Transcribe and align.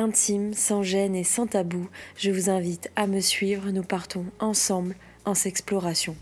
intime, 0.00 0.54
sans 0.54 0.82
gêne 0.82 1.14
et 1.14 1.24
sans 1.24 1.46
tabou, 1.46 1.88
je 2.16 2.30
vous 2.30 2.50
invite 2.50 2.90
à 2.96 3.06
me 3.06 3.20
suivre, 3.20 3.70
nous 3.70 3.84
partons 3.84 4.24
ensemble 4.40 4.96
en 5.24 5.34
s'exploration. 5.34 6.16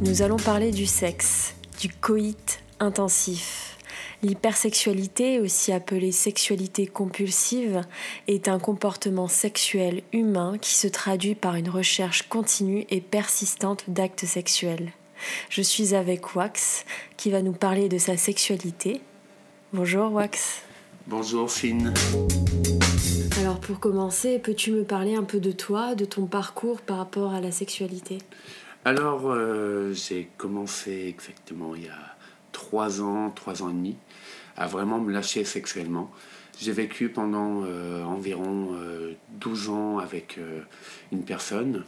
Nous 0.00 0.22
allons 0.22 0.36
parler 0.36 0.70
du 0.70 0.86
sexe, 0.86 1.54
du 1.80 1.88
coït 1.88 2.62
intensif. 2.80 3.78
L'hypersexualité, 4.22 5.38
aussi 5.38 5.70
appelée 5.70 6.12
sexualité 6.12 6.86
compulsive, 6.86 7.82
est 8.26 8.48
un 8.48 8.58
comportement 8.58 9.28
sexuel 9.28 10.02
humain 10.12 10.56
qui 10.58 10.74
se 10.74 10.88
traduit 10.88 11.34
par 11.34 11.56
une 11.56 11.68
recherche 11.68 12.28
continue 12.28 12.86
et 12.90 13.00
persistante 13.00 13.84
d'actes 13.88 14.24
sexuels. 14.24 14.92
Je 15.48 15.62
suis 15.62 15.94
avec 15.94 16.34
Wax 16.34 16.84
qui 17.16 17.30
va 17.30 17.42
nous 17.42 17.52
parler 17.52 17.88
de 17.88 17.98
sa 17.98 18.16
sexualité. 18.16 19.00
Bonjour 19.72 20.12
Wax. 20.12 20.62
Bonjour 21.06 21.50
Finn. 21.50 21.92
Alors 23.40 23.60
pour 23.60 23.80
commencer, 23.80 24.38
peux-tu 24.38 24.70
me 24.70 24.84
parler 24.84 25.16
un 25.16 25.24
peu 25.24 25.40
de 25.40 25.52
toi, 25.52 25.94
de 25.94 26.04
ton 26.04 26.26
parcours 26.26 26.80
par 26.80 26.98
rapport 26.98 27.34
à 27.34 27.40
la 27.40 27.50
sexualité? 27.50 28.18
Alors 28.86 29.22
euh, 29.26 29.92
j'ai 29.92 30.30
commencé 30.36 31.06
exactement 31.08 31.74
il 31.74 31.84
y 31.84 31.88
a 31.88 32.16
trois 32.52 33.02
ans, 33.02 33.30
trois 33.30 33.62
ans 33.62 33.70
et 33.70 33.72
demi, 33.72 33.96
à 34.56 34.66
vraiment 34.66 34.98
me 35.00 35.12
lâcher 35.12 35.44
sexuellement. 35.44 36.10
J'ai 36.60 36.72
vécu 36.72 37.08
pendant 37.08 37.64
euh, 37.64 38.04
environ 38.04 38.76
12 39.40 39.68
euh, 39.68 39.72
ans 39.72 39.98
avec 39.98 40.38
une 41.12 41.24
personne 41.24 41.84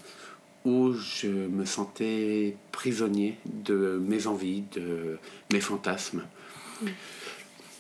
où 0.67 0.92
je 0.92 1.28
me 1.28 1.64
sentais 1.64 2.56
prisonnier 2.72 3.39
de 3.47 4.03
mes 4.05 4.27
envies, 4.27 4.64
de 4.75 5.19
mes 5.53 5.61
fantasmes. 5.61 6.25
Mm. 6.83 6.86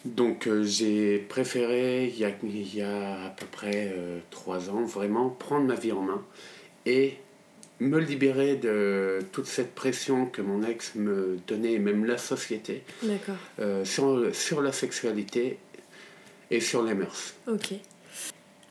Donc 0.04 0.46
euh, 0.46 0.62
j'ai 0.62 1.18
préféré, 1.18 2.06
il 2.06 2.16
y, 2.16 2.24
a, 2.24 2.30
il 2.44 2.74
y, 2.76 2.80
a, 2.80 3.24
à 3.26 3.30
peu 3.30 3.44
près 3.46 3.92
euh, 3.92 4.20
trois 4.30 4.70
ans, 4.70 4.84
vraiment 4.84 5.28
prendre 5.30 5.66
ma 5.66 5.74
vie 5.74 5.90
en 5.90 6.02
main 6.02 6.22
et 6.86 7.16
me 7.80 7.98
libérer 7.98 8.54
de 8.54 9.18
toute 9.32 9.46
cette 9.46 9.74
pression 9.74 10.26
que 10.26 10.40
mon 10.40 10.62
ex 10.62 10.94
me 10.94 11.38
donnait, 11.48 11.72
et 11.72 11.78
même 11.80 12.04
la 12.04 12.18
société, 12.18 12.84
euh, 13.58 13.84
sur, 13.84 14.34
sur 14.34 14.62
la 14.62 14.72
sexualité 14.72 15.58
et 16.52 16.60
sur 16.60 16.82
les 16.84 16.94
mœurs. 16.94 17.34
Ok. 17.48 17.74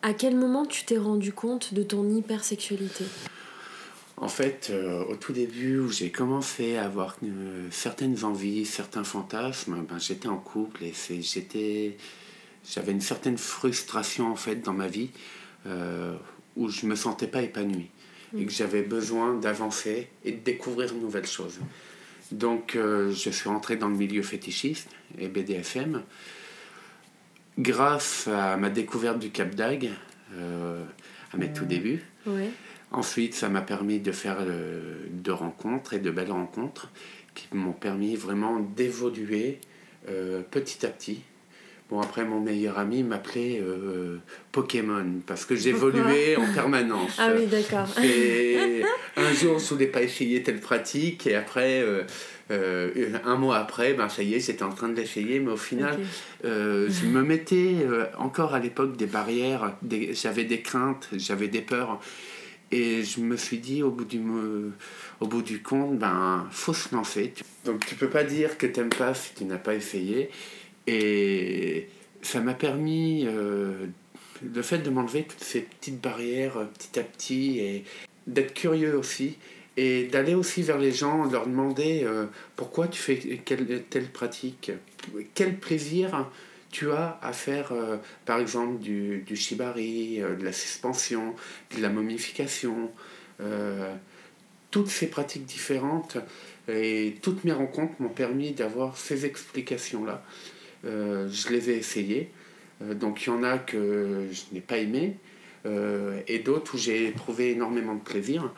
À 0.02 0.14
quel 0.14 0.36
moment 0.36 0.66
tu 0.66 0.86
t'es 0.86 0.98
rendu 0.98 1.34
compte 1.34 1.74
de 1.74 1.84
ton 1.84 2.10
hypersexualité? 2.10 3.04
En 4.18 4.30
fait, 4.30 4.70
euh, 4.70 5.04
au 5.06 5.16
tout 5.18 5.34
début 5.34 5.80
où 5.80 5.92
j'ai 5.92 6.10
commencé 6.10 6.78
à 6.78 6.86
avoir 6.86 7.18
euh, 7.24 7.68
certaines 7.70 8.24
envies, 8.24 8.66
certains 8.66 9.04
fantasmes, 9.04 9.84
ben, 9.88 10.00
j'étais 10.00 10.30
en 10.30 10.38
couple 10.38 10.86
et 10.86 10.94
j'étais, 11.22 11.98
j'avais 12.70 12.94
une 12.94 13.02
certaine 13.02 13.38
frustration 13.38 14.32
en 14.32 14.38
fait 14.38 14.56
dans 14.56 14.74
ma 14.74 14.88
vie 14.88 15.10
euh, 15.68 16.16
où 16.56 16.70
je 16.70 16.86
me 16.86 16.96
sentais 16.96 17.28
pas 17.28 17.42
épanoui 17.42 17.90
et 18.38 18.44
mm. 18.44 18.46
que 18.46 18.52
j'avais 18.54 18.84
besoin 18.84 19.34
d'avancer 19.34 20.08
et 20.24 20.32
de 20.32 20.40
découvrir 20.40 20.94
de 20.94 21.00
nouvelles 21.00 21.28
choses. 21.28 21.60
Donc 22.32 22.72
je 22.76 23.30
suis 23.30 23.50
rentré 23.50 23.76
dans 23.76 23.88
le 23.88 23.96
milieu 23.96 24.24
fétichiste 24.24 24.90
et 25.20 25.28
BDFM 25.28 26.02
grâce 27.60 28.28
à 28.28 28.58
ma 28.58 28.72
découverte 28.72 29.20
du 29.20 29.30
Cap 29.30 29.54
d'Agde 29.54 29.92
à 30.34 31.38
mes 31.38 31.54
tout 31.54 31.66
débuts. 31.66 32.04
Ensuite, 32.92 33.34
ça 33.34 33.50
m'a 33.50 33.62
permis 33.62 34.00
de 34.00 34.12
faire 34.12 34.38
euh, 34.40 34.96
de 35.12 35.32
rencontres 35.32 35.94
et 35.94 36.00
de 36.00 36.12
belles 36.12 36.32
rencontres 36.32 36.90
qui 37.34 37.48
m'ont 37.54 37.74
permis 37.74 38.16
vraiment 38.16 38.60
d'évoluer 38.60 39.60
euh, 40.10 40.42
petit 40.50 40.86
à 40.86 40.90
petit. 40.90 41.22
Bon, 41.90 42.00
après, 42.00 42.26
mon 42.26 42.40
meilleur 42.40 42.80
ami 42.80 43.04
m'appelait 43.04 43.62
euh, 43.62 44.18
Pokémon 44.52 45.06
parce 45.28 45.46
que 45.46 45.56
j'évoluais 45.56 46.36
en 46.36 46.52
permanence. 46.54 47.18
Ah 47.20 47.30
oui, 47.36 47.46
d'accord. 47.46 47.88
Et 48.04 48.82
un 49.18 49.34
jour, 49.34 49.60
je 49.60 49.66
voulais 49.66 49.88
pas 49.88 50.02
essayer 50.02 50.42
telle 50.42 50.60
pratique 50.60 51.28
et 51.28 51.36
après, 51.36 51.84
un 52.50 53.36
mois 53.36 53.58
après, 53.58 53.94
ben, 53.94 54.10
ça 54.10 54.24
y 54.24 54.34
est, 54.34 54.40
j'étais 54.40 54.64
en 54.64 54.72
train 54.72 54.90
de 54.90 54.96
l'essayer, 54.96 55.40
mais 55.40 55.52
au 55.52 55.58
final, 55.58 56.00
je 56.44 57.06
me 57.06 57.22
mettais 57.22 57.86
encore 58.18 58.56
à 58.56 58.60
l'époque 58.60 58.98
des 58.98 59.06
barrières, 59.06 59.76
j'avais 60.14 60.46
des 60.46 60.62
craintes, 60.62 61.10
j'avais 61.14 61.50
des 61.50 61.62
peurs. 61.62 62.00
Et 62.72 63.04
je 63.04 63.20
me 63.20 63.38
suis 63.38 63.60
dit, 63.60 63.84
au 63.84 63.92
bout 63.92 64.06
du, 64.06 64.22
au 65.20 65.28
bout 65.28 65.42
du 65.42 65.62
compte, 65.62 65.98
ben, 65.98 66.48
faut 66.52 66.74
se 66.74 66.94
lancer. 66.94 67.34
Donc 67.64 67.86
tu 67.86 67.96
peux 67.96 68.10
pas 68.10 68.24
dire 68.24 68.58
que 68.58 68.68
t'aimes 68.68 68.90
pas 68.90 69.14
si 69.14 69.34
tu 69.34 69.46
n'as 69.46 69.58
pas 69.58 69.76
essayé. 69.76 70.30
Et 70.88 71.88
ça 72.22 72.42
m'a 72.42 72.54
permis, 72.54 73.26
euh, 73.28 73.86
le 74.44 74.62
fait 74.62 74.80
de 74.80 74.90
m'enlever 74.90 75.24
toutes 75.24 75.44
ces 75.44 75.62
petites 75.62 76.02
barrières 76.02 76.58
euh, 76.58 76.66
petit 76.66 77.00
à 77.00 77.04
petit 77.04 77.60
et 77.60 77.84
d'être 78.28 78.54
curieux 78.54 78.98
aussi. 78.98 79.38
Et 79.78 80.06
d'aller 80.06 80.34
aussi 80.36 80.62
vers 80.62 80.78
les 80.78 80.92
gens, 80.92 81.26
leur 81.26 81.48
demander 81.48 82.04
euh, 82.04 82.28
pourquoi 82.56 82.88
tu 82.88 83.00
fais 83.00 83.18
quelle, 83.44 83.84
telle 83.90 84.10
pratique, 84.10 84.72
quel 85.34 85.58
plaisir 85.60 86.30
tu 86.76 86.92
as 86.92 87.18
à 87.22 87.32
faire, 87.32 87.72
euh, 87.72 87.96
par 88.26 88.38
exemple, 88.38 88.80
du, 88.80 89.20
du 89.26 89.38
shibari, 89.38 90.22
euh, 90.22 90.36
de 90.36 90.44
la 90.44 90.52
suspension, 90.52 91.34
de 91.74 91.82
la 91.82 91.88
momification, 91.88 92.92
euh, 93.40 93.96
toutes 94.72 94.90
ces 94.90 95.08
pratiques 95.08 95.46
différentes 95.46 96.18
et 96.68 97.16
toutes 97.22 97.46
mes 97.46 97.54
rencontres 97.54 97.94
m'ont 98.00 98.10
permis 98.10 98.52
d'avoir 98.52 98.98
ces 98.98 99.26
explications-là. 99.26 100.22
je 100.84 101.50
les 101.50 101.70
ai 101.70 101.78
essayées. 101.78 102.30
donc 102.82 103.24
il 103.26 103.30
y 103.30 103.32
en 103.32 103.44
a 103.44 103.58
que 103.58 104.28
je 104.32 104.42
n'ai 104.52 104.60
pas 104.60 104.80
aimé 104.80 105.16
et 106.28 106.40
d'autres 106.40 106.76
où 106.76 106.78
j'ai 106.78 107.08
éprouvé 107.08 107.52
énormément 107.52 107.96
de 107.96 108.02
plaisir. 108.02 108.52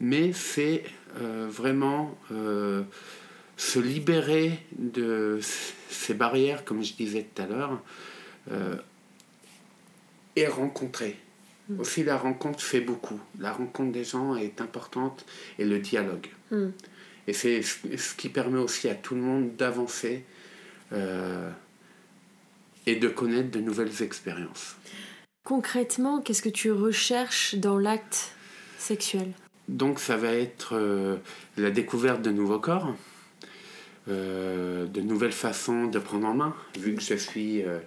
Mais 0.00 0.32
c'est 0.32 0.84
vraiment 1.48 2.16
se 3.60 3.78
libérer 3.78 4.58
de 4.78 5.38
ces 5.90 6.14
barrières, 6.14 6.64
comme 6.64 6.82
je 6.82 6.94
disais 6.94 7.26
tout 7.34 7.42
à 7.42 7.46
l'heure, 7.46 7.78
euh, 8.50 8.74
et 10.34 10.46
rencontrer. 10.46 11.18
Mm. 11.68 11.80
Aussi, 11.80 12.02
la 12.02 12.16
rencontre 12.16 12.62
fait 12.62 12.80
beaucoup. 12.80 13.20
La 13.38 13.52
rencontre 13.52 13.92
des 13.92 14.02
gens 14.02 14.34
est 14.34 14.62
importante 14.62 15.26
et 15.58 15.66
le 15.66 15.78
dialogue. 15.78 16.28
Mm. 16.50 16.68
Et 17.26 17.34
c'est 17.34 17.60
ce 17.60 18.14
qui 18.14 18.30
permet 18.30 18.58
aussi 18.58 18.88
à 18.88 18.94
tout 18.94 19.14
le 19.14 19.20
monde 19.20 19.54
d'avancer 19.56 20.24
euh, 20.94 21.50
et 22.86 22.96
de 22.96 23.08
connaître 23.08 23.50
de 23.50 23.60
nouvelles 23.60 24.02
expériences. 24.02 24.76
Concrètement, 25.44 26.22
qu'est-ce 26.22 26.42
que 26.42 26.48
tu 26.48 26.72
recherches 26.72 27.56
dans 27.56 27.76
l'acte 27.76 28.32
sexuel? 28.78 29.32
Donc, 29.68 30.00
ça 30.00 30.16
va 30.16 30.32
être 30.32 30.76
euh, 30.76 31.18
la 31.58 31.70
découverte 31.70 32.22
de 32.22 32.30
nouveaux 32.30 32.58
corps 32.58 32.94
euh, 34.08 34.86
de 34.86 35.02
nouvelles 35.02 35.32
façons 35.32 35.84
de 35.86 35.98
prendre 35.98 36.26
en 36.26 36.34
main, 36.34 36.56
vu 36.78 36.94
que 36.94 37.02
je 37.02 37.14
suis 37.14 37.62
euh, 37.62 37.78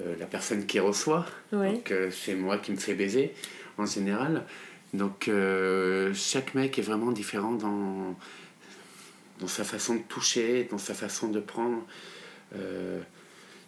euh, 0.00 0.16
la 0.18 0.26
personne 0.26 0.66
qui 0.66 0.80
reçoit. 0.80 1.24
Donc 1.52 1.92
c'est 2.10 2.34
moi 2.34 2.58
qui 2.58 2.72
me 2.72 2.76
fais 2.76 2.94
baiser 2.94 3.32
en 3.78 3.86
général. 3.86 4.44
Donc 4.92 5.30
chaque 6.14 6.54
mec 6.54 6.78
est 6.78 6.82
vraiment 6.82 7.12
différent 7.12 7.52
dans, 7.52 8.16
dans 9.38 9.46
sa 9.46 9.64
façon 9.64 9.94
de 9.94 10.02
toucher, 10.02 10.66
dans 10.70 10.78
sa 10.78 10.94
façon 10.94 11.28
de 11.28 11.40
prendre. 11.40 11.86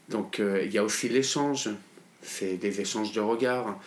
donc 0.09 0.41
il 0.41 0.71
y 0.71 0.79
a 0.79 0.85
aussi 0.85 1.09
l'échange, 1.09 1.71
c'est 2.21 2.57
des 2.57 2.81
échanges 2.81 3.13
de 3.13 3.21
regards. 3.21 3.79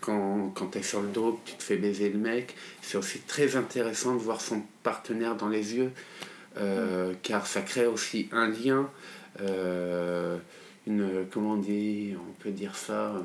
quand, 0.00 0.52
quand 0.54 0.66
tu 0.68 0.78
es 0.78 0.82
sur 0.82 1.02
le 1.02 1.08
dos, 1.08 1.38
tu 1.44 1.54
te 1.54 1.62
fais 1.62 1.76
baiser 1.76 2.08
le 2.08 2.18
mec, 2.18 2.56
c'est 2.82 2.96
aussi 2.96 3.20
très 3.20 3.54
intéressant 3.54 4.14
de 4.14 4.20
voir 4.20 4.40
son 4.40 4.62
partenaire 4.82 5.36
dans 5.36 5.48
les 5.48 5.76
yeux. 5.76 5.92
Euh, 6.56 7.12
car 7.22 7.46
ça 7.46 7.60
crée 7.60 7.86
aussi 7.86 8.28
un 8.32 8.48
lien, 8.48 8.90
euh, 9.40 10.38
une, 10.86 11.26
comment 11.30 11.52
on 11.52 11.56
dit, 11.56 12.14
on 12.18 12.32
peut 12.42 12.50
dire 12.50 12.74
ça, 12.74 13.22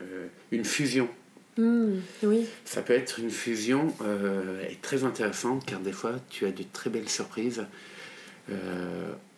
euh, 0.00 0.26
une 0.50 0.64
fusion. 0.64 1.08
Hmm, 1.56 1.98
oui. 2.22 2.46
Ça 2.64 2.82
peut 2.82 2.94
être 2.94 3.18
une 3.20 3.30
fusion 3.30 3.94
et 4.68 4.74
très 4.76 5.04
intéressante 5.04 5.64
car 5.64 5.78
des 5.78 5.92
fois 5.92 6.14
tu 6.28 6.46
as 6.46 6.50
de 6.50 6.64
très 6.72 6.90
belles 6.90 7.08
surprises 7.08 7.64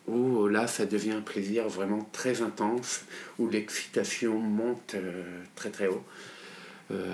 où 0.07 0.47
là, 0.47 0.67
ça 0.67 0.87
devient 0.87 1.13
un 1.13 1.21
plaisir 1.21 1.69
vraiment 1.69 2.09
très 2.13 2.41
intense, 2.41 3.03
où 3.39 3.49
l'excitation 3.49 4.39
monte 4.39 4.95
très 5.57 5.71
très 5.71 5.89
haut. 5.89 6.05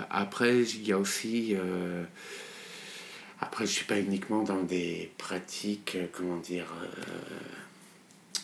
Après, 0.09 0.59
il 0.59 0.87
y 0.87 0.91
a 0.91 0.99
aussi... 0.99 1.57
après, 3.43 3.65
je 3.65 3.71
ne 3.71 3.75
suis 3.75 3.85
pas 3.85 3.99
uniquement 3.99 4.41
dans 4.43 4.63
des 4.63 5.11
pratiques, 5.17 5.97
euh, 5.97 6.05
comment 6.13 6.37
dire, 6.37 6.73
euh, 6.81 8.39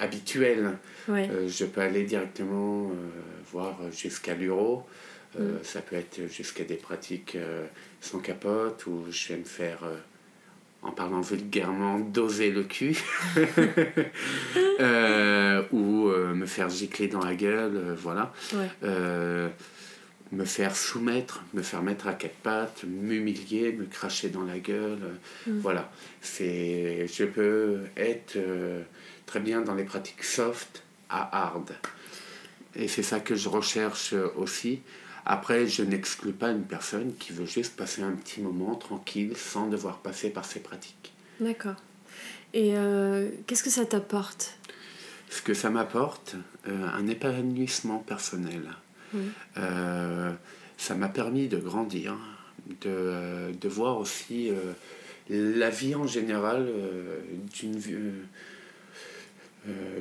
habituelles. 0.00 0.76
Ouais. 1.06 1.30
Euh, 1.30 1.48
je 1.48 1.64
peux 1.64 1.80
aller 1.80 2.02
directement 2.02 2.90
voir 3.52 3.78
jusqu'à 3.92 4.34
l'uro. 4.34 4.84
Mm. 5.38 5.62
Ça 5.62 5.80
peut 5.82 5.94
être 5.94 6.26
jusqu'à 6.28 6.64
des 6.64 6.74
pratiques 6.74 7.36
sans 8.00 8.18
capote 8.18 8.86
où 8.86 9.04
je 9.08 9.28
vais 9.28 9.38
me 9.38 9.44
faire, 9.44 9.84
en 10.82 10.90
parlant 10.90 11.20
vulgairement, 11.20 12.00
doser 12.00 12.50
le 12.50 12.64
cul. 12.64 12.96
Euh, 14.80 15.64
ou 15.72 16.06
euh, 16.06 16.34
me 16.34 16.46
faire 16.46 16.68
gicler 16.68 17.08
dans 17.08 17.24
la 17.24 17.34
gueule, 17.34 17.74
euh, 17.74 17.96
voilà. 17.98 18.32
Ouais. 18.52 19.50
Me 20.30 20.44
faire 20.44 20.76
soumettre, 20.76 21.42
me 21.54 21.62
faire 21.62 21.82
mettre 21.82 22.06
à 22.06 22.12
quatre 22.12 22.36
pattes, 22.36 22.84
m'humilier, 22.84 23.72
me 23.72 23.86
cracher 23.86 24.28
dans 24.28 24.44
la 24.44 24.58
gueule. 24.58 25.16
Mm. 25.46 25.58
Voilà. 25.60 25.90
C'est, 26.20 27.06
je 27.06 27.24
peux 27.24 27.80
être 27.96 28.36
euh, 28.36 28.82
très 29.26 29.40
bien 29.40 29.62
dans 29.62 29.74
les 29.74 29.84
pratiques 29.84 30.24
soft 30.24 30.82
à 31.08 31.46
hard. 31.46 31.70
Et 32.74 32.88
c'est 32.88 33.02
ça 33.02 33.20
que 33.20 33.34
je 33.34 33.48
recherche 33.48 34.12
euh, 34.12 34.28
aussi. 34.36 34.80
Après, 35.24 35.66
je 35.66 35.82
n'exclus 35.82 36.32
pas 36.32 36.50
une 36.50 36.64
personne 36.64 37.14
qui 37.18 37.32
veut 37.32 37.46
juste 37.46 37.76
passer 37.76 38.02
un 38.02 38.12
petit 38.12 38.40
moment 38.40 38.74
tranquille 38.74 39.36
sans 39.36 39.66
devoir 39.68 39.98
passer 39.98 40.30
par 40.30 40.44
ces 40.44 40.60
pratiques. 40.60 41.12
D'accord. 41.40 41.76
Et 42.54 42.72
euh, 42.76 43.28
qu'est-ce 43.46 43.62
que 43.62 43.70
ça 43.70 43.84
t'apporte? 43.84 44.58
Ce 45.28 45.42
que 45.42 45.52
ça 45.52 45.68
m'apporte, 45.68 46.36
euh, 46.66 46.88
un 46.94 47.06
épanouissement 47.08 47.98
personnel. 47.98 48.62
Euh, 49.56 50.32
ça 50.76 50.94
m'a 50.94 51.08
permis 51.08 51.48
de 51.48 51.58
grandir, 51.58 52.16
de, 52.80 52.86
euh, 52.86 53.52
de 53.52 53.68
voir 53.68 53.98
aussi 53.98 54.50
euh, 54.50 54.72
la 55.28 55.70
vie 55.70 55.94
en 55.94 56.06
général 56.06 56.66
euh, 56.68 57.20
d'une 57.52 58.24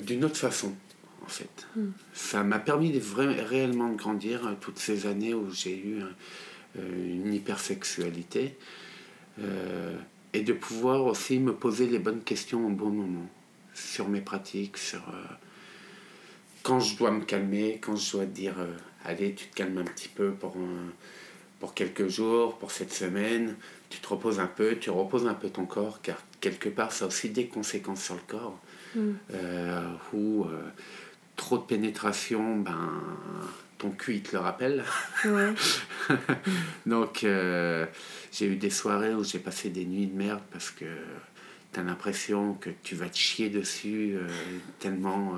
d'une 0.05 0.23
autre 0.23 0.37
façon, 0.37 0.73
en 1.25 1.27
fait. 1.27 1.67
Mm. 1.75 1.87
Ça 2.13 2.43
m'a 2.43 2.59
permis 2.59 2.91
de 2.91 3.01
réellement 3.41 3.91
de 3.91 3.97
grandir 3.97 4.55
toutes 4.61 4.79
ces 4.79 5.07
années 5.07 5.33
où 5.33 5.51
j'ai 5.51 5.77
eu 5.77 5.99
une 6.77 7.33
hypersexualité 7.33 8.55
et 10.33 10.41
de 10.41 10.53
pouvoir 10.53 11.03
aussi 11.03 11.39
me 11.39 11.53
poser 11.53 11.87
les 11.87 11.99
bonnes 11.99 12.21
questions 12.21 12.65
au 12.65 12.69
bon 12.69 12.91
moment 12.91 13.27
sur 13.73 14.07
mes 14.07 14.21
pratiques, 14.21 14.77
sur 14.77 15.01
quand 16.67 16.81
je 16.81 16.97
dois 16.97 17.11
me 17.11 17.23
calmer, 17.23 17.79
quand 17.81 17.95
je 17.95 18.11
dois 18.11 18.25
dire 18.25 18.55
euh, 18.59 18.75
allez, 19.07 19.33
tu 19.33 19.47
te 19.47 19.55
calmes 19.55 19.77
un 19.79 19.83
petit 19.83 20.09
peu 20.09 20.31
pour, 20.31 20.55
un- 20.57 20.91
pour 21.59 21.73
quelques 21.73 22.07
jours, 22.07 22.57
pour 22.57 22.71
cette 22.71 22.93
semaine, 22.93 23.55
tu 23.89 23.99
te 23.99 24.07
reposes 24.07 24.39
un 24.39 24.47
peu, 24.47 24.75
tu 24.77 24.89
reposes 24.89 25.25
un 25.27 25.33
peu 25.33 25.49
ton 25.49 25.65
corps, 25.65 26.01
car 26.01 26.17
quelque 26.41 26.69
part 26.69 26.91
ça 26.91 27.05
a 27.05 27.07
aussi 27.07 27.29
des 27.29 27.47
conséquences 27.47 28.03
sur 28.03 28.15
le 28.15 28.21
corps, 28.27 28.59
Mm. 28.95 29.11
euh, 29.33 29.81
où 30.13 30.45
euh, 30.45 30.61
trop 31.35 31.57
de 31.57 31.63
pénétration, 31.63 32.57
ben, 32.57 32.89
ton 33.77 33.89
cul 33.91 34.15
il 34.15 34.21
te 34.23 34.31
le 34.35 34.39
rappelle. 34.41 34.83
Ouais. 35.25 35.53
Donc, 36.85 37.23
euh, 37.23 37.85
j'ai 38.31 38.47
eu 38.47 38.55
des 38.55 38.69
soirées 38.69 39.13
où 39.13 39.23
j'ai 39.23 39.39
passé 39.39 39.69
des 39.69 39.85
nuits 39.85 40.07
de 40.07 40.15
merde 40.17 40.41
parce 40.51 40.71
que 40.71 40.85
tu 41.73 41.79
as 41.79 41.83
l'impression 41.83 42.53
que 42.53 42.69
tu 42.81 42.95
vas 42.95 43.09
te 43.09 43.17
chier 43.17 43.49
dessus 43.49 44.15
euh, 44.15 44.27
tellement 44.79 45.33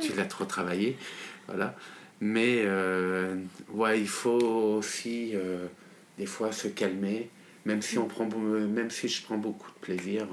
tu 0.00 0.12
l'as 0.14 0.24
trop 0.24 0.44
travaillé. 0.46 0.96
Voilà. 1.46 1.76
Mais, 2.20 2.62
euh, 2.64 3.36
ouais, 3.70 4.00
il 4.00 4.08
faut 4.08 4.76
aussi 4.78 5.32
euh, 5.34 5.66
des 6.18 6.26
fois 6.26 6.52
se 6.52 6.68
calmer, 6.68 7.28
même 7.64 7.82
si, 7.82 7.98
on 7.98 8.06
prend, 8.06 8.26
même 8.28 8.90
si 8.90 9.08
je 9.08 9.22
prends 9.22 9.36
beaucoup 9.38 9.70
de 9.70 9.78
plaisir. 9.80 10.26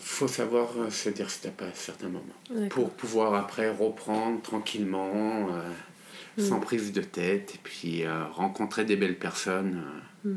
Il 0.00 0.04
faut 0.08 0.28
savoir 0.28 0.68
euh, 0.78 0.90
se 0.90 1.08
dire 1.10 1.30
stop 1.30 1.62
à 1.62 1.72
certains 1.74 2.08
moments 2.08 2.68
pour 2.70 2.90
pouvoir 2.90 3.34
après 3.34 3.70
reprendre 3.70 4.40
tranquillement, 4.42 5.48
euh, 5.52 5.62
Mm. 6.38 6.42
sans 6.42 6.60
prise 6.60 6.92
de 6.92 7.00
tête, 7.00 7.54
et 7.54 7.60
puis 7.62 8.04
euh, 8.04 8.24
rencontrer 8.26 8.84
des 8.84 8.96
belles 8.96 9.18
personnes. 9.18 9.82
euh. 10.26 10.34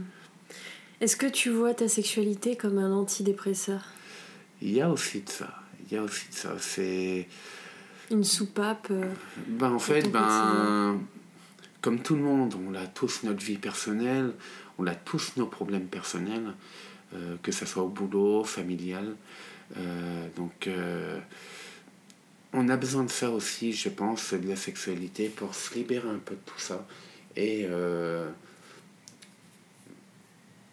Est-ce 1.02 1.18
que 1.18 1.26
tu 1.26 1.50
vois 1.50 1.74
ta 1.74 1.90
sexualité 1.90 2.56
comme 2.56 2.78
un 2.78 2.94
antidépresseur? 2.94 3.84
Il 4.62 4.72
y 4.72 4.80
a 4.82 4.90
aussi 4.90 5.20
de 5.22 5.30
ça. 5.30 5.54
Il 5.86 5.94
y 5.96 5.98
a 5.98 6.04
aussi 6.04 6.30
de 6.30 6.34
ça. 6.36 6.56
C'est. 6.60 7.28
Une 8.12 8.24
soupape 8.24 8.88
euh, 8.92 9.14
Ben, 9.48 9.72
en 9.72 9.80
fait, 9.80 10.10
ben, 10.10 11.00
comme 11.82 12.02
tout 12.02 12.16
le 12.16 12.22
monde, 12.22 12.56
on 12.68 12.74
a 12.74 12.86
tous 12.88 13.24
notre 13.24 13.44
vie 13.44 13.58
personnelle, 13.58 14.34
on 14.78 14.88
a 14.88 14.96
tous 14.96 15.34
nos 15.38 15.46
problèmes 15.46 15.88
personnels, 15.88 16.54
euh, 17.14 17.36
que 17.44 17.52
ce 17.52 17.66
soit 17.66 17.84
au 17.84 17.90
boulot, 17.90 18.44
familial. 18.44 19.16
Euh, 19.78 20.28
donc, 20.36 20.68
euh, 20.68 21.20
on 22.54 22.68
a 22.70 22.78
besoin 22.78 23.04
de 23.04 23.10
ça 23.10 23.30
aussi, 23.30 23.74
je 23.74 23.90
pense, 23.90 24.34
de 24.34 24.48
la 24.48 24.56
sexualité 24.56 25.30
pour 25.30 25.54
se 25.54 25.76
libérer 25.76 26.10
un 26.10 26.20
peu 26.20 26.36
de 26.36 26.42
tout 26.46 26.60
ça. 26.60 26.86
Et 27.36 27.68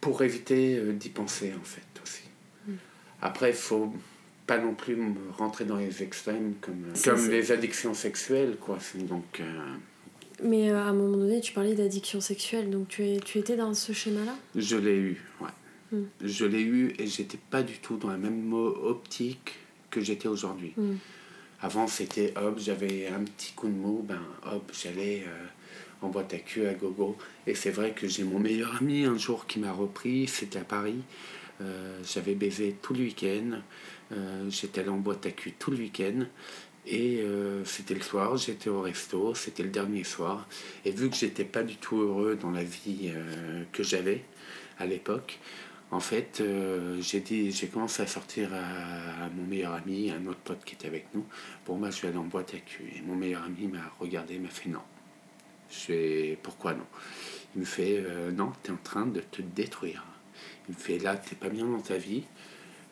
pour 0.01 0.23
éviter 0.23 0.81
d'y 0.95 1.11
penser, 1.11 1.53
en 1.61 1.65
fait, 1.65 2.01
aussi. 2.03 2.23
Mm. 2.67 2.73
Après, 3.23 3.51
il 3.51 3.57
faut 3.57 3.95
pas 4.47 4.59
non 4.59 4.75
plus 4.75 4.97
rentrer 5.37 5.65
dans 5.65 5.77
les 5.77 6.03
extrêmes 6.03 6.55
comme, 6.61 6.93
comme 7.05 7.29
les 7.29 7.53
addictions 7.53 7.95
sexuelles, 7.95 8.57
quoi. 8.61 8.79
Donc, 8.95 9.41
euh, 9.41 9.75
Mais 10.43 10.71
euh, 10.71 10.79
à 10.79 10.85
un 10.85 10.93
moment 10.93 11.17
donné, 11.17 11.41
tu 11.41 11.53
parlais 11.53 11.75
d'addiction 11.75 12.21
sexuelle, 12.21 12.71
donc 12.71 12.89
tu, 12.89 13.05
es, 13.05 13.19
tu 13.19 13.39
étais 13.39 13.57
dans 13.57 13.75
ce 13.75 13.93
schéma-là? 13.93 14.37
Je 14.55 14.77
l'ai 14.77 14.97
eu, 14.97 15.25
ouais. 15.41 15.99
Mm. 15.99 16.05
Je 16.23 16.45
l'ai 16.45 16.63
eu 16.63 16.95
et 16.99 17.07
j'étais 17.07 17.39
pas 17.51 17.63
du 17.63 17.79
tout 17.79 17.97
dans 17.97 18.09
la 18.09 18.17
même 18.17 18.53
optique 18.53 19.55
que 19.91 20.01
j'étais 20.01 20.29
aujourd'hui. 20.29 20.73
Mm. 20.77 20.95
Avant, 21.63 21.89
c'était 21.89 22.33
hop, 22.37 22.59
j'avais 22.59 23.09
un 23.09 23.25
petit 23.25 23.53
coup 23.55 23.67
de 23.67 23.75
mou, 23.75 24.05
ben 24.07 24.21
hop, 24.45 24.71
j'allais 24.73 25.25
euh, 25.27 25.47
en 26.03 26.09
boîte 26.09 26.35
à 26.35 26.39
cul 26.39 26.67
à 26.67 26.75
gogo. 26.75 27.17
Et 27.49 27.55
c'est 27.57 27.71
vrai 27.71 27.93
que 27.93 28.07
j'ai 28.07 28.23
mon 28.23 28.39
meilleur 28.39 28.77
ami 28.77 29.05
un 29.07 29.19
jour 29.19 29.47
qui 29.47 29.59
m'a 29.59 29.73
repris, 29.73 30.29
c'était 30.29 30.61
à 30.61 30.65
Paris. 30.65 31.03
J'avais 32.05 32.35
baisé 32.35 32.77
tout 32.83 32.93
le 32.93 33.01
week-end. 33.01 33.63
Euh, 34.13 34.49
j'étais 34.51 34.83
allé 34.83 34.91
en 34.91 34.99
boîte 34.99 35.27
à 35.27 35.31
cul 35.31 35.53
tout 35.53 35.71
le 35.71 35.79
week-end. 35.79 36.25
Et 36.87 37.21
euh, 37.21 37.65
c'était 37.65 37.95
le 37.95 38.01
soir, 38.01 38.37
j'étais 38.37 38.71
au 38.71 38.81
resto, 38.81 39.35
c'était 39.35 39.65
le 39.65 39.71
dernier 39.71 40.05
soir. 40.05 40.47
Et 40.85 40.93
vu 40.93 41.11
que 41.11 41.17
j'étais 41.17 41.45
pas 41.45 41.65
du 41.65 41.77
tout 41.77 41.97
heureux 41.97 42.39
dans 42.41 42.53
la 42.53 42.63
vie 42.63 43.13
euh, 43.13 43.65
que 43.73 43.83
j'avais 43.83 44.23
à 44.79 44.87
l'époque, 44.87 45.41
en 45.91 46.01
fait, 46.01 46.43
j'ai 47.01 47.69
commencé 47.73 48.03
à 48.03 48.09
sortir 48.09 48.51
à, 48.53 49.29
mon 49.37 49.45
meilleur 49.45 49.73
ami, 49.73 50.11
un 50.11 50.27
autre 50.27 50.41
pote 50.41 50.65
qui 50.65 50.75
était 50.75 50.89
avec 50.89 51.07
nous. 51.15 51.25
Pour 51.65 51.79
moi, 51.79 51.91
je 51.91 52.03
vais 52.03 52.09
aller 52.09 52.17
en 52.17 52.25
boîte 52.25 52.55
à 52.55 52.59
cul. 52.59 52.93
Et 52.97 53.03
mon 53.03 53.15
meilleur 53.15 53.45
ami 53.45 53.69
m'a 53.69 53.93
regardé, 54.01 54.37
m'a 54.41 54.49
fait 54.49 54.69
non. 54.69 54.83
Je 55.71 55.77
fais 55.77 56.39
pourquoi 56.43 56.75
non? 56.75 56.87
Il 57.55 57.61
me 57.61 57.65
fait 57.65 58.05
non, 58.33 58.53
tu 58.65 58.71
es 58.71 58.75
en 58.75 58.79
train 58.79 59.07
de 59.07 59.21
te 59.21 59.43
détruire. 59.43 60.05
Il 60.69 60.75
me 60.75 60.79
fait 60.79 60.99
là, 60.99 61.17
tu 61.17 61.37
pas 61.37 61.51
bien 61.51 61.67
dans 61.67 61.81
ta 61.81 61.97
vie. 61.97 62.25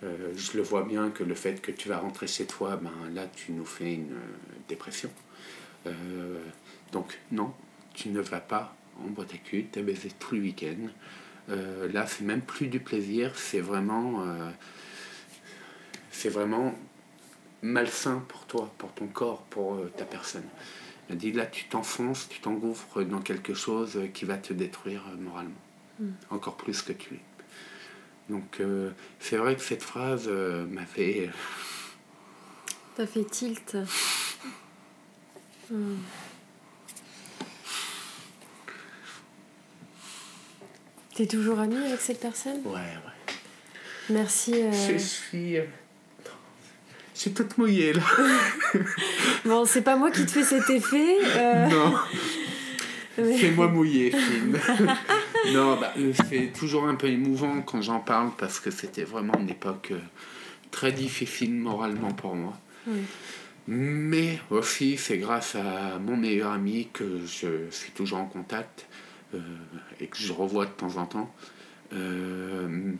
Euh, 0.04 0.32
je 0.36 0.56
le 0.56 0.62
vois 0.62 0.82
bien 0.82 1.10
que 1.10 1.24
le 1.24 1.34
fait 1.34 1.60
que 1.62 1.70
tu 1.70 1.88
vas 1.88 1.98
rentrer 1.98 2.26
chez 2.26 2.46
toi, 2.46 2.76
ben 2.76 2.92
là, 3.14 3.26
tu 3.26 3.52
nous 3.52 3.64
fais 3.64 3.94
une 3.94 4.12
euh, 4.12 4.36
dépression. 4.68 5.10
Euh, 5.86 6.38
donc, 6.92 7.18
non, 7.32 7.52
tu 7.94 8.10
ne 8.10 8.20
vas 8.20 8.40
pas 8.40 8.76
en 9.02 9.08
boîte 9.08 9.34
à 9.34 9.38
cul, 9.38 9.66
tu 9.72 9.78
as 9.78 9.82
baisé 9.82 10.10
tout 10.18 10.34
le 10.34 10.42
week-end. 10.42 10.88
Là, 11.48 12.06
c'est 12.06 12.24
même 12.24 12.40
plus 12.40 12.68
du 12.68 12.80
plaisir, 12.80 13.32
c'est 13.36 13.60
vraiment, 13.60 14.24
c'est 16.10 16.30
vraiment 16.30 16.74
malsain 17.60 18.24
pour 18.28 18.46
toi, 18.46 18.72
pour 18.78 18.92
ton 18.92 19.08
corps, 19.08 19.42
pour 19.50 19.78
ta 19.96 20.04
personne. 20.06 20.46
Dit 21.10 21.32
là, 21.32 21.44
tu 21.44 21.66
t'enfonces, 21.66 22.28
tu 22.30 22.40
t'engouffres 22.40 23.02
dans 23.02 23.20
quelque 23.20 23.52
chose 23.52 24.00
qui 24.14 24.24
va 24.24 24.38
te 24.38 24.54
détruire 24.54 25.02
moralement, 25.20 25.60
Mm. 25.98 26.10
encore 26.30 26.56
plus 26.56 26.80
que 26.82 26.92
tu 26.92 27.14
es. 27.14 27.20
Donc, 28.28 28.60
euh, 28.60 28.90
c'est 29.20 29.36
vrai 29.36 29.54
que 29.54 29.60
cette 29.62 29.82
phrase 29.82 30.24
euh, 30.28 30.64
m'a 30.66 30.84
fait. 30.86 31.28
T'as 32.96 33.06
fait 33.06 33.24
tilt. 33.24 33.76
Hmm. 35.70 35.96
T'es 41.14 41.26
toujours 41.26 41.60
ami 41.60 41.76
avec 41.76 42.00
cette 42.00 42.20
personne? 42.20 42.60
Ouais, 42.64 42.72
ouais. 42.74 43.34
Merci. 44.10 44.54
euh, 44.62 44.72
Je 44.72 44.98
suis. 44.98 45.58
euh, 45.58 45.64
Je 47.14 47.20
suis 47.20 47.32
toute 47.32 47.56
mouillée 47.58 47.92
là. 47.92 48.02
Bon, 49.44 49.64
c'est 49.64 49.82
pas 49.82 49.96
moi 49.96 50.10
qui 50.10 50.24
te 50.26 50.30
fais 50.30 50.42
cet 50.42 50.68
effet. 50.70 51.18
euh, 51.36 51.66
Non. 51.68 51.94
mais- 53.18 53.38
C'est 53.40 53.50
moi 53.52 53.68
mouillé, 53.68 54.10
Finn. 54.10 54.58
non, 55.52 55.76
bah, 55.76 55.92
euh, 55.98 56.12
c'est 56.30 56.52
toujours 56.52 56.86
un 56.86 56.94
peu 56.94 57.08
émouvant 57.08 57.62
quand 57.62 57.82
j'en 57.82 58.00
parle 58.00 58.30
parce 58.38 58.60
que 58.60 58.70
c'était 58.70 59.04
vraiment 59.04 59.38
une 59.38 59.50
époque 59.50 59.88
euh, 59.92 59.98
très 60.70 60.92
difficile 60.92 61.54
moralement 61.54 62.12
pour 62.12 62.34
moi. 62.34 62.58
Mais 63.66 64.38
aussi, 64.50 64.98
c'est 64.98 65.16
grâce 65.18 65.54
à 65.54 65.98
mon 65.98 66.16
meilleur 66.16 66.52
ami 66.52 66.88
que 66.92 67.20
je 67.24 67.70
suis 67.70 67.92
toujours 67.92 68.18
en 68.18 68.26
contact 68.26 68.86
euh, 69.34 69.38
et 70.00 70.06
que 70.06 70.18
je 70.18 70.32
revois 70.32 70.66
de 70.66 70.70
temps 70.70 70.96
en 70.96 71.06
temps, 71.06 71.34
euh, 71.94 72.92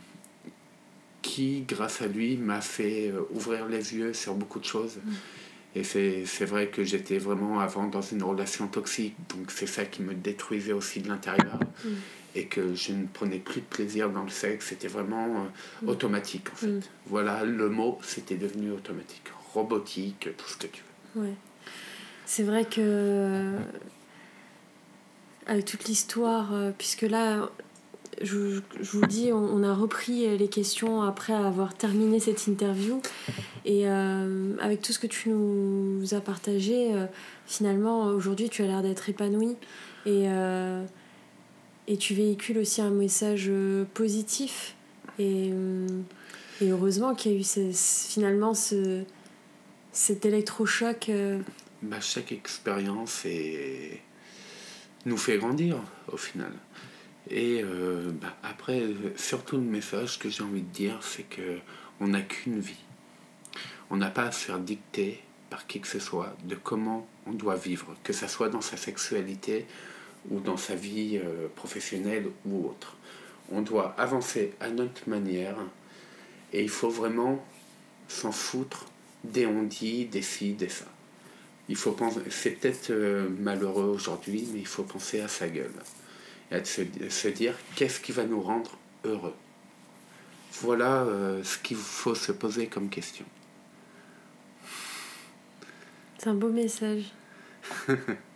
qui, 1.21 1.65
grâce 1.67 2.01
à 2.01 2.07
lui, 2.07 2.37
m'a 2.37 2.61
fait 2.61 3.09
euh, 3.09 3.21
ouvrir 3.31 3.67
les 3.67 3.95
yeux 3.95 4.13
sur 4.13 4.33
beaucoup 4.33 4.59
de 4.59 4.65
choses. 4.65 4.97
Et 5.75 5.83
c'est 5.83 6.45
vrai 6.45 6.67
que 6.67 6.85
j'étais 6.85 7.17
vraiment 7.17 7.59
avant 7.59 7.87
dans 7.87 8.01
une 8.01 8.23
relation 8.23 8.67
toxique, 8.67 9.13
donc 9.27 9.51
c'est 9.51 9.67
ça 9.67 9.83
qui 9.83 10.03
me 10.03 10.13
détruisait 10.13 10.71
aussi 10.71 11.01
de 11.01 11.09
l'intérieur. 11.09 11.59
Et 12.35 12.45
que 12.45 12.75
je 12.75 12.91
ne 12.91 13.07
prenais 13.07 13.39
plus 13.39 13.61
de 13.61 13.65
plaisir 13.65 14.09
dans 14.09 14.23
le 14.23 14.29
sexe, 14.29 14.67
c'était 14.67 14.89
vraiment 14.89 15.47
mm. 15.81 15.89
automatique 15.89 16.49
en 16.51 16.55
fait. 16.55 16.89
Voilà, 17.07 17.43
le 17.45 17.69
mot, 17.69 17.97
c'était 18.03 18.35
devenu 18.35 18.71
automatique 18.71 19.29
robotique, 19.53 20.27
tout 20.37 20.47
ce 20.49 20.57
que 20.57 20.67
tu 20.67 20.83
veux. 21.15 21.21
Ouais. 21.23 21.33
C'est 22.25 22.43
vrai 22.43 22.65
que 22.65 23.57
avec 25.47 25.65
toute 25.65 25.85
l'histoire, 25.85 26.53
euh, 26.53 26.71
puisque 26.75 27.03
là, 27.03 27.49
je, 28.21 28.61
je, 28.79 28.97
vous 28.97 29.05
dis, 29.05 29.31
on, 29.33 29.61
a 29.63 29.73
repris 29.73 30.37
les 30.37 30.47
questions 30.47 31.01
après 31.01 31.33
avoir 31.33 31.73
terminé 31.73 32.19
cette 32.19 32.47
interview. 32.47 33.01
Et 33.65 33.87
euh, 33.87 34.55
avec 34.61 34.81
tout 34.81 34.93
ce 34.93 34.99
que 34.99 35.07
tu 35.07 35.29
nous 35.29 36.13
as 36.13 36.21
partagé, 36.21 36.93
euh, 36.93 37.07
finalement, 37.45 38.05
aujourd'hui, 38.05 38.49
tu 38.49 38.63
as 38.63 38.67
l'air 38.67 38.81
d'être 38.81 39.09
épanoui. 39.09 39.55
Et, 40.05 40.27
et 41.87 41.97
tu 41.97 42.13
véhicules 42.13 42.57
aussi 42.57 42.81
un 42.81 42.89
message 42.89 43.51
positif. 43.93 44.75
Et, 45.19 45.51
et 46.61 46.69
heureusement 46.69 47.15
qu'il 47.15 47.31
y 47.31 47.35
a 47.35 47.39
eu 47.39 47.73
finalement 47.73 48.53
ce, 48.53 49.03
cet 49.95 50.25
électrochoc 50.25 51.09
euh, 51.09 51.39
bah, 51.81 52.01
Chaque 52.01 52.31
expérience 52.33 53.25
nous 55.05 55.17
fait 55.17 55.37
grandir 55.37 55.77
au 56.11 56.17
final. 56.17 56.51
Et 57.29 57.61
euh, 57.63 58.11
bah, 58.11 58.35
après, 58.43 58.83
surtout 59.15 59.55
le 59.55 59.63
message 59.63 60.19
que 60.19 60.29
j'ai 60.29 60.43
envie 60.43 60.61
de 60.61 60.71
dire, 60.71 60.99
c'est 61.01 61.23
que 61.23 61.59
on 61.99 62.09
n'a 62.09 62.21
qu'une 62.21 62.59
vie. 62.59 62.83
On 63.89 63.95
n'a 63.95 64.09
pas 64.09 64.23
à 64.23 64.31
se 64.31 64.45
faire 64.45 64.59
dicter 64.59 65.21
par 65.49 65.65
qui 65.65 65.79
que 65.79 65.87
ce 65.87 65.99
soit 65.99 66.35
de 66.43 66.55
comment 66.55 67.07
on 67.25 67.31
doit 67.31 67.55
vivre, 67.55 67.95
que 68.03 68.11
ce 68.11 68.27
soit 68.27 68.49
dans 68.49 68.61
sa 68.61 68.75
sexualité 68.75 69.65
ou 70.29 70.39
dans 70.39 70.57
sa 70.57 70.75
vie 70.75 71.17
euh, 71.17 71.47
professionnelle 71.55 72.27
ou 72.45 72.67
autre. 72.67 72.97
On 73.51 73.61
doit 73.61 73.93
avancer 73.97 74.53
à 74.59 74.69
notre 74.69 75.07
manière 75.09 75.57
et 76.53 76.63
il 76.63 76.69
faut 76.69 76.89
vraiment 76.89 77.45
s'en 78.07 78.31
foutre 78.31 78.85
des 79.23 79.45
on 79.45 79.63
dit, 79.63 80.05
des 80.05 80.21
filles, 80.21 80.53
des 80.53 80.69
ça. 80.69 80.85
Il 81.67 81.75
faut 81.75 81.91
penser, 81.93 82.21
c'est 82.29 82.51
peut-être 82.51 82.91
euh, 82.91 83.27
malheureux 83.39 83.85
aujourd'hui, 83.85 84.47
mais 84.53 84.59
il 84.59 84.67
faut 84.67 84.83
penser 84.83 85.19
à 85.21 85.27
sa 85.27 85.47
gueule. 85.47 85.73
Et 86.51 86.55
à 86.55 86.63
se, 86.63 87.27
dire 87.27 87.55
qu'est-ce 87.75 87.99
qui 87.99 88.11
va 88.11 88.23
nous 88.23 88.41
rendre 88.41 88.77
heureux. 89.03 89.33
Voilà 90.61 91.03
euh, 91.03 91.43
ce 91.43 91.57
qu'il 91.57 91.77
faut 91.77 92.13
se 92.13 92.31
poser 92.31 92.67
comme 92.67 92.89
question. 92.89 93.25
C'est 96.19 96.29
un 96.29 96.35
beau 96.35 96.49
message. 96.49 97.11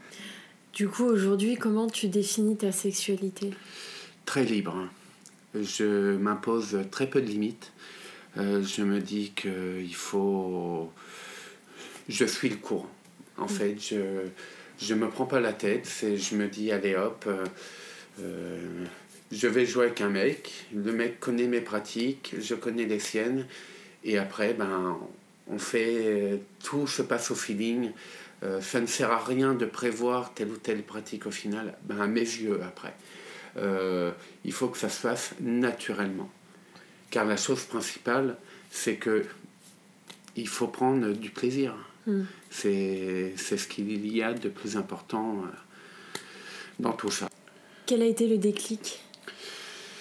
du 0.74 0.88
coup, 0.88 1.06
aujourd'hui, 1.06 1.56
comment 1.56 1.88
tu 1.88 2.08
définis 2.08 2.58
ta 2.58 2.72
sexualité? 2.72 3.52
Très 4.26 4.44
libre. 4.44 4.88
Je 5.56 6.16
m'impose 6.18 6.80
très 6.92 7.10
peu 7.10 7.22
de 7.22 7.28
limites. 7.28 7.72
Euh, 8.38 8.64
je 8.64 8.84
me 8.84 9.00
dis 9.00 9.32
qu'il 9.36 9.96
faut. 9.96 10.92
Je 12.08 12.26
suis 12.26 12.50
le 12.50 12.58
courant. 12.58 12.90
En 13.38 13.48
fait, 13.48 13.78
je 13.80 14.94
ne 14.94 15.00
me 15.00 15.10
prends 15.10 15.26
pas 15.26 15.40
la 15.40 15.54
tête. 15.54 15.90
Je 16.02 16.36
me 16.36 16.48
dis, 16.48 16.72
allez 16.72 16.96
hop, 16.96 17.28
euh, 18.22 18.86
je 19.32 19.48
vais 19.48 19.66
jouer 19.66 19.86
avec 19.86 20.02
un 20.02 20.10
mec. 20.10 20.52
Le 20.74 20.92
mec 20.92 21.20
connaît 21.20 21.48
mes 21.48 21.62
pratiques, 21.62 22.36
je 22.40 22.56
connais 22.56 22.86
les 22.86 23.00
siennes. 23.00 23.48
Et 24.04 24.18
après, 24.18 24.54
ben, 24.54 24.98
on 25.48 25.58
fait. 25.58 26.40
Tout 26.64 26.88
se 26.88 27.02
passe 27.02 27.32
au 27.32 27.36
feeling. 27.36 27.92
Ça 28.62 28.80
ne 28.80 28.86
sert 28.86 29.12
à 29.12 29.24
rien 29.24 29.54
de 29.54 29.66
prévoir 29.66 30.34
telle 30.34 30.50
ou 30.50 30.58
telle 30.58 30.84
pratique 30.84 31.26
au 31.26 31.32
final, 31.32 31.78
ben, 31.84 32.00
à 32.00 32.08
mes 32.08 32.22
yeux 32.22 32.62
après. 32.64 32.94
il 34.46 34.54
faut 34.54 34.68
que 34.68 34.78
ça 34.78 34.90
se 34.90 35.00
fasse 35.00 35.34
naturellement. 35.42 36.30
Car 37.10 37.26
la 37.26 37.38
chose 37.38 37.64
principale, 37.64 38.38
c'est 38.70 38.96
que 38.96 39.26
il 40.36 40.48
faut 40.48 40.68
prendre 40.68 41.12
du 41.12 41.30
plaisir. 41.30 41.76
Hmm. 42.08 42.24
C'est 42.50 43.34
ce 43.38 43.68
qu'il 43.68 44.08
y 44.08 44.24
a 44.24 44.34
de 44.34 44.50
plus 44.50 44.78
important 44.78 45.44
euh, 45.44 46.20
dans 46.80 46.94
tout 46.94 47.12
ça. 47.12 47.30
Quel 47.86 48.02
a 48.02 48.06
été 48.06 48.28
le 48.28 48.38
déclic 48.38 49.02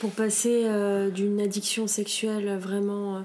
pour 0.00 0.12
passer 0.12 0.62
euh, 0.64 1.10
d'une 1.10 1.40
addiction 1.40 1.86
sexuelle 1.86 2.56
vraiment 2.58 3.24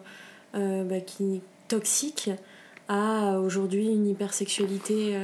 euh, 0.55 0.83
bah, 0.83 0.99
qui, 0.99 1.41
toxique 1.67 2.29
à 2.87 3.39
aujourd'hui 3.39 3.87
une 3.87 4.07
hypersexualité 4.07 5.15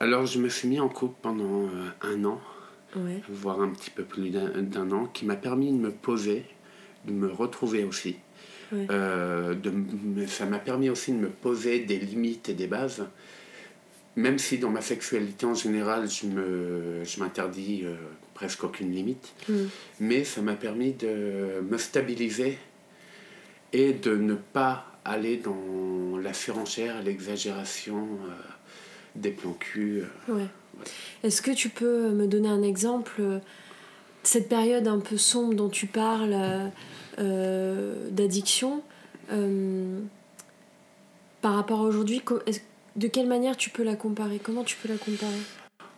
Alors 0.00 0.26
je 0.26 0.38
me 0.38 0.48
suis 0.48 0.68
mis 0.68 0.80
en 0.80 0.88
couple 0.88 1.16
pendant 1.22 1.68
un 2.02 2.24
an, 2.24 2.40
voire 3.28 3.60
un 3.60 3.70
petit 3.70 3.90
peu 3.90 4.04
plus 4.04 4.30
d'un 4.30 4.90
an, 4.92 5.06
qui 5.06 5.24
m'a 5.24 5.36
permis 5.36 5.72
de 5.72 5.78
me 5.78 5.90
poser 5.90 6.44
de 7.08 7.12
me 7.12 7.28
retrouver 7.32 7.84
aussi. 7.84 8.16
Euh, 8.72 9.54
de, 9.54 10.26
ça 10.26 10.44
m'a 10.44 10.58
permis 10.58 10.90
aussi 10.90 11.12
de 11.12 11.16
me 11.16 11.30
poser 11.30 11.80
des 11.80 11.98
limites 11.98 12.50
et 12.50 12.54
des 12.54 12.66
bases, 12.66 13.06
même 14.14 14.38
si 14.38 14.58
dans 14.58 14.70
ma 14.70 14.82
sexualité 14.82 15.46
en 15.46 15.54
général, 15.54 16.08
je, 16.10 16.26
me, 16.26 17.04
je 17.04 17.20
m'interdis 17.20 17.82
euh, 17.84 17.94
presque 18.34 18.64
aucune 18.64 18.92
limite. 18.92 19.32
Mm. 19.48 19.54
Mais 20.00 20.24
ça 20.24 20.42
m'a 20.42 20.54
permis 20.54 20.92
de 20.92 21.62
me 21.62 21.78
stabiliser 21.78 22.58
et 23.72 23.94
de 23.94 24.16
ne 24.16 24.34
pas 24.34 24.97
aller 25.08 25.36
dans 25.36 26.18
la 26.18 26.32
surenchère, 26.32 27.02
l'exagération 27.02 28.08
euh, 28.26 28.32
des 29.14 29.30
plans 29.30 29.56
cul. 29.58 30.04
Est-ce 31.22 31.42
que 31.42 31.50
tu 31.50 31.68
peux 31.68 32.10
me 32.10 32.26
donner 32.26 32.48
un 32.48 32.62
exemple 32.62 33.40
cette 34.28 34.48
période 34.48 34.86
un 34.86 35.00
peu 35.00 35.16
sombre 35.16 35.54
dont 35.54 35.68
tu 35.68 35.86
parles 35.86 36.34
euh, 36.34 36.68
euh, 37.18 38.10
d'addiction, 38.10 38.82
euh, 39.32 40.00
par 41.40 41.54
rapport 41.54 41.80
à 41.80 41.84
aujourd'hui, 41.84 42.22
de 42.96 43.08
quelle 43.08 43.26
manière 43.26 43.56
tu 43.56 43.70
peux 43.70 43.82
la 43.82 43.96
comparer? 43.96 44.38
Comment 44.42 44.64
tu 44.64 44.76
peux 44.76 44.88
la 44.88 44.98
comparer? 44.98 45.40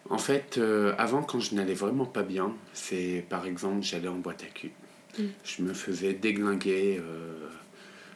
En 0.09 0.19
fait, 0.19 0.61
avant, 0.99 1.23
quand 1.23 1.41
je 1.41 1.55
n'allais 1.55 1.75
vraiment 1.75 2.05
pas 2.05 2.23
bien, 2.23 2.53
c'est 2.73 3.25
par 3.29 3.47
exemple, 3.47 3.83
j'allais 3.83 4.09
en 4.09 4.19
boîte 4.19 4.43
à 4.43 4.47
cul. 4.53 4.73
Mm. 5.19 5.23
Je 5.45 5.63
me 5.63 5.73
faisais 5.73 6.15
déglinguer 6.15 7.01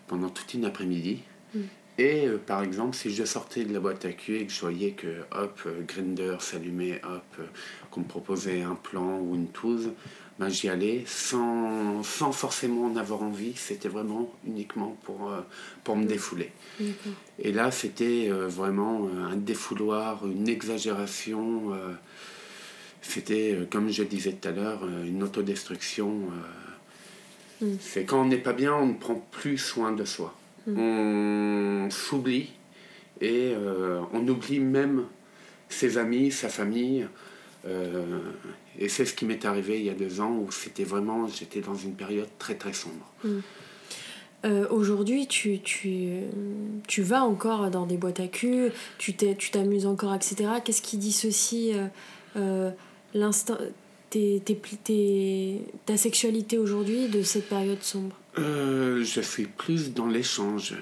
pendant 0.06 0.28
toute 0.28 0.54
une 0.54 0.64
après-midi. 0.64 1.20
Mm. 1.54 1.60
Et 1.96 2.26
par 2.44 2.64
exemple, 2.64 2.96
si 2.96 3.14
je 3.14 3.24
sortais 3.24 3.64
de 3.64 3.72
la 3.72 3.78
boîte 3.78 4.04
à 4.04 4.12
cul 4.12 4.38
et 4.38 4.46
que 4.46 4.52
je 4.52 4.60
voyais 4.60 4.90
que, 4.92 5.20
hop, 5.30 5.68
Grinder 5.86 6.36
s'allumait, 6.40 7.00
hop, 7.04 7.46
qu'on 7.92 8.00
me 8.00 8.06
proposait 8.06 8.62
un 8.62 8.74
plan 8.74 9.20
ou 9.20 9.36
une 9.36 9.46
touze, 9.46 9.90
ben, 10.38 10.48
j'y 10.48 10.68
allais 10.68 11.04
sans, 11.06 12.02
sans, 12.02 12.32
forcément 12.32 12.86
en 12.86 12.96
avoir 12.96 13.22
envie. 13.22 13.54
C'était 13.54 13.88
vraiment 13.88 14.32
uniquement 14.44 14.96
pour, 15.04 15.30
euh, 15.30 15.40
pour 15.84 15.96
me 15.96 16.06
défouler. 16.06 16.50
Et 17.38 17.52
là, 17.52 17.70
c'était 17.70 18.28
euh, 18.30 18.48
vraiment 18.48 19.06
euh, 19.06 19.26
un 19.26 19.36
défouloir, 19.36 20.26
une 20.26 20.48
exagération. 20.48 21.72
c'était, 23.00 23.56
comme 23.70 23.90
je 23.90 24.02
disais 24.02 24.32
tout 24.32 24.48
à 24.48 24.52
l'heure, 24.52 24.80
une 25.04 25.22
autodestruction. 25.22 26.30
Mm. 27.64 27.76
C'est 27.80 28.04
quand 28.04 28.22
on 28.22 28.26
n'est 28.26 28.36
pas 28.38 28.52
bien, 28.52 28.74
on 28.74 28.86
ne 28.86 28.94
prend 28.94 29.16
plus 29.30 29.58
soin 29.58 29.92
de 29.92 30.04
soi. 30.04 30.34
Mm. 30.66 30.78
On 30.78 31.90
s'oublie 31.90 32.52
et 33.20 33.54
on 34.12 34.26
oublie 34.28 34.60
même 34.60 35.04
ses 35.68 35.98
amis, 35.98 36.30
sa 36.30 36.48
famille. 36.48 37.06
Euh, 37.66 38.20
et 38.78 38.88
c'est 38.88 39.04
ce 39.04 39.14
qui 39.14 39.24
m'est 39.24 39.44
arrivé 39.44 39.78
il 39.78 39.86
y 39.86 39.90
a 39.90 39.94
deux 39.94 40.20
ans 40.20 40.36
où 40.36 40.50
c'était 40.50 40.84
vraiment, 40.84 41.26
j'étais 41.28 41.60
dans 41.60 41.74
une 41.74 41.94
période 41.94 42.28
très 42.38 42.54
très 42.54 42.72
sombre. 42.72 43.10
Mm. 43.24 43.38
Euh, 44.44 44.68
aujourd'hui, 44.68 45.26
tu, 45.26 45.60
tu, 45.60 46.20
tu, 46.86 47.02
vas 47.02 47.24
encore 47.24 47.70
dans 47.70 47.86
des 47.86 47.96
boîtes 47.96 48.20
à 48.20 48.28
cul, 48.28 48.70
tu 48.98 49.14
t'amuses 49.14 49.86
encore, 49.86 50.14
etc. 50.14 50.50
Qu'est-ce 50.62 50.82
qui 50.82 50.98
dissocie 50.98 51.74
ta 55.86 55.96
sexualité 55.96 56.58
aujourd'hui 56.58 57.08
de 57.08 57.22
cette 57.22 57.48
période 57.48 57.82
sombre 57.82 58.16
euh, 58.38 59.04
je 59.04 59.20
suis 59.20 59.46
plus 59.46 59.92
dans 59.92 60.08
l'échange. 60.08 60.74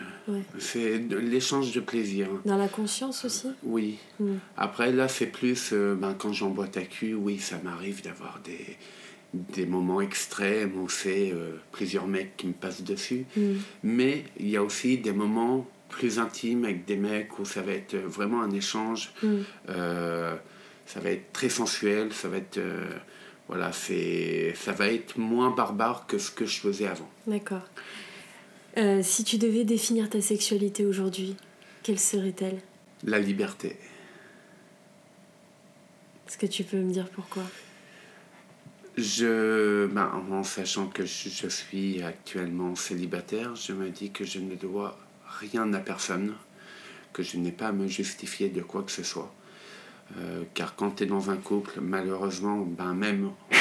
C'est 0.59 0.99
l'échange 0.99 1.73
de 1.73 1.81
plaisir. 1.81 2.29
Dans 2.45 2.57
la 2.57 2.69
conscience 2.69 3.25
aussi? 3.25 3.49
Oui. 3.63 3.99
Hmm. 4.19 4.37
Après, 4.57 4.91
là, 4.91 5.09
c'est 5.09 5.27
plus, 5.27 5.73
euh, 5.73 5.95
ben, 5.95 6.15
quand 6.15 6.33
j'emboîte 6.33 6.77
à 6.79 6.83
cul, 6.83 7.15
oui, 7.15 7.39
ça 7.39 7.61
m'arrive 7.63 8.03
d'avoir 8.03 8.41
des, 8.43 8.79
des 9.35 9.67
moments 9.67 10.01
extrêmes 10.01 10.79
où 10.81 10.89
c'est 10.89 11.33
euh, 11.33 11.57
plusieurs 11.73 12.07
mecs 12.07 12.37
qui 12.37 12.47
me 12.47 12.53
passent 12.53 12.83
dessus. 12.83 13.27
Mm. 13.37 13.53
Mais 13.83 14.25
il 14.39 14.49
y 14.49 14.57
a 14.57 14.63
aussi 14.63 14.99
des 14.99 15.13
moments 15.13 15.67
plus 15.89 16.19
intimes 16.19 16.65
avec 16.65 16.85
des 16.85 16.97
mecs 16.97 17.39
où 17.39 17.45
ça 17.45 17.63
va 17.63 17.73
être 17.73 17.97
vraiment 17.97 18.43
un 18.43 18.51
échange. 18.51 19.13
Mm. 19.23 19.37
Euh, 19.71 20.35
ça 20.87 21.01
va 21.01 21.11
être 21.11 21.33
très 21.33 21.49
sensuel, 21.49 22.13
ça 22.13 22.29
va 22.29 22.39
être. 22.39 22.61
Voilà, 23.53 23.71
c'est, 23.71 24.55
ça 24.57 24.73
va 24.73 24.89
être 24.89 25.19
moins 25.19 25.51
barbare 25.51 26.07
que 26.07 26.17
ce 26.17 26.31
que 26.31 26.47
je 26.47 26.59
faisais 26.59 26.87
avant. 26.87 27.11
D'accord. 27.27 27.61
Euh, 28.79 29.03
si 29.03 29.25
tu 29.25 29.37
devais 29.37 29.65
définir 29.65 30.09
ta 30.09 30.23
sexualité 30.23 30.87
aujourd'hui, 30.87 31.37
quelle 31.83 31.99
serait-elle? 31.99 32.63
La 33.05 33.19
liberté. 33.19 33.77
Est-ce 36.27 36.39
que 36.39 36.47
tu 36.47 36.65
peux 36.65 36.79
me 36.79 36.91
dire 36.91 37.11
pourquoi? 37.11 37.43
Je, 38.97 39.85
ben, 39.85 40.11
en 40.31 40.45
sachant 40.45 40.87
que 40.87 41.05
je, 41.05 41.29
je 41.29 41.49
suis 41.49 42.03
actuellement 42.03 42.75
célibataire, 42.75 43.55
je 43.55 43.75
me 43.75 43.91
dis 43.91 44.13
que 44.13 44.25
je 44.25 44.39
ne 44.39 44.55
dois 44.55 44.99
rien 45.41 45.71
à 45.75 45.79
personne, 45.81 46.33
que 47.13 47.23
je 47.23 47.37
n'ai 47.37 47.53
pas 47.53 47.69
à 47.69 47.73
me 47.73 47.87
justifier 47.87 48.49
de 48.49 48.63
quoi 48.63 48.83
que 48.83 48.93
ce 48.93 49.03
soit. 49.03 49.31
Euh, 50.19 50.43
car 50.55 50.75
quand 50.77 50.97
tu 50.97 51.05
es 51.05 51.07
dans 51.07 51.31
un 51.31 51.37
couple, 51.37 51.81
malheureusement, 51.81 52.59
ben 52.59 52.95
même, 52.95 53.31
euh, 53.53 53.57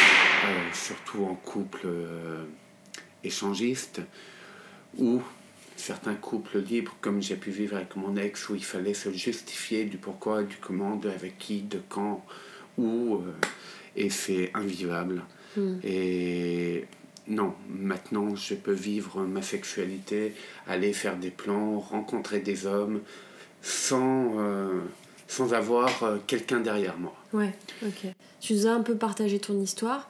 surtout 0.74 1.24
en 1.24 1.36
couple 1.36 1.82
euh, 1.86 2.44
échangiste, 3.24 4.02
ou 4.98 5.22
certains 5.78 6.16
couples 6.16 6.60
libres, 6.60 6.96
comme 7.00 7.22
j'ai 7.22 7.38
pu 7.38 7.52
vivre 7.52 7.78
avec 7.78 7.96
mon 7.96 8.18
ex, 8.18 8.50
où 8.50 8.56
il 8.56 8.64
fallait 8.64 8.94
se 8.94 9.12
justifier 9.12 9.86
du 9.86 9.98
pourquoi, 9.98 10.44
du 10.44 10.58
comment, 10.58 10.96
de 10.98 11.10
avec 11.10 11.38
qui, 11.38 11.62
de 11.62 11.82
quand, 11.88 12.26
où, 12.78 13.22
et 13.96 14.10
c'est 14.10 14.52
invivable. 14.54 15.24
Mm. 15.56 15.76
Et 15.84 16.86
non, 17.28 17.54
maintenant 17.70 18.36
je 18.36 18.56
peux 18.56 18.74
vivre 18.74 19.24
ma 19.24 19.42
sexualité, 19.42 20.34
aller 20.68 20.92
faire 20.92 21.18
des 21.18 21.32
plans, 21.32 21.80
rencontrer 21.80 22.40
des 22.42 22.66
hommes, 22.66 23.02
sans, 23.62 24.36
sans 25.32 25.54
avoir 25.54 26.04
euh, 26.04 26.18
quelqu'un 26.28 26.60
derrière 26.60 26.98
moi. 26.98 27.16
Ouais, 27.32 27.54
ok. 27.86 28.12
Tu 28.42 28.54
nous 28.54 28.68
as 28.68 28.72
un 28.72 28.82
peu 28.82 28.96
partagé 28.96 29.40
ton 29.40 29.60
histoire. 29.62 30.10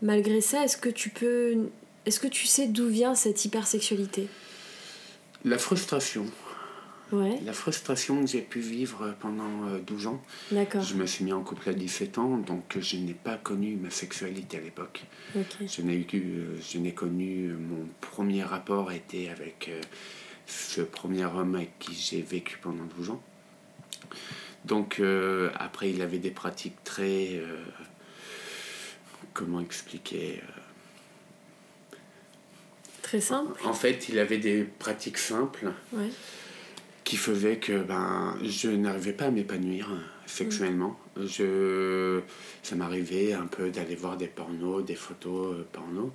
Malgré 0.00 0.40
ça, 0.40 0.64
est-ce 0.64 0.78
que 0.78 0.88
tu 0.88 1.10
peux. 1.10 1.68
Est-ce 2.06 2.18
que 2.20 2.26
tu 2.26 2.46
sais 2.46 2.66
d'où 2.66 2.88
vient 2.88 3.14
cette 3.14 3.44
hypersexualité? 3.44 4.28
La 5.44 5.58
frustration, 5.58 6.24
Ouais, 7.12 7.38
la 7.44 7.52
frustration 7.52 8.20
que 8.22 8.26
j'ai 8.26 8.40
pu 8.40 8.58
vivre 8.58 9.14
pendant 9.20 9.68
euh, 9.68 9.78
12 9.86 10.08
ans, 10.08 10.20
d'accord. 10.50 10.82
je 10.82 10.94
me 10.96 11.06
suis 11.06 11.24
mis 11.24 11.32
en 11.32 11.40
couple 11.42 11.68
à 11.68 11.72
17 11.72 12.18
ans, 12.18 12.36
donc 12.38 12.76
je 12.80 12.96
n'ai 12.96 13.14
pas 13.14 13.36
connu 13.36 13.76
ma 13.76 13.90
sexualité 13.90 14.56
à 14.56 14.60
l'époque. 14.60 15.04
Ok. 15.36 15.68
Je 15.68 15.82
n'ai 15.82 15.94
eu, 15.94 16.06
euh, 16.14 16.56
je 16.68 16.78
n'ai 16.78 16.92
connu 16.94 17.50
euh, 17.50 17.56
mon 17.56 17.86
premier 18.00 18.42
rapport 18.42 18.90
été 18.90 19.28
avec 19.30 19.68
euh, 19.68 19.80
ce 20.46 20.80
premier 20.80 21.26
homme 21.26 21.54
avec 21.54 21.78
qui 21.78 21.94
j'ai 21.94 22.22
vécu 22.22 22.58
pendant 22.60 22.84
12 22.98 23.10
ans. 23.10 23.22
Donc 24.64 24.98
euh, 25.00 25.50
après 25.54 25.90
il 25.90 26.02
avait 26.02 26.18
des 26.18 26.30
pratiques 26.30 26.82
très 26.84 27.36
euh, 27.36 27.62
comment 29.32 29.60
expliquer 29.60 30.40
euh, 30.42 31.96
Très 33.02 33.20
simple 33.20 33.52
En 33.64 33.72
fait 33.72 34.08
il 34.08 34.18
avait 34.18 34.38
des 34.38 34.64
pratiques 34.64 35.18
simples 35.18 35.72
Ouais. 35.92 36.10
qui 37.04 37.16
faisait 37.16 37.58
que 37.58 37.82
ben, 37.82 38.36
je 38.42 38.68
n'arrivais 38.68 39.12
pas 39.12 39.26
à 39.26 39.30
m'épanouir 39.30 39.88
sexuellement. 40.26 40.98
Je, 41.16 42.20
ça 42.64 42.74
m'arrivait 42.74 43.32
un 43.32 43.46
peu 43.46 43.70
d'aller 43.70 43.94
voir 43.94 44.16
des 44.16 44.26
pornos, 44.26 44.84
des 44.84 44.96
photos 44.96 45.54
euh, 45.54 45.66
porno. 45.72 46.12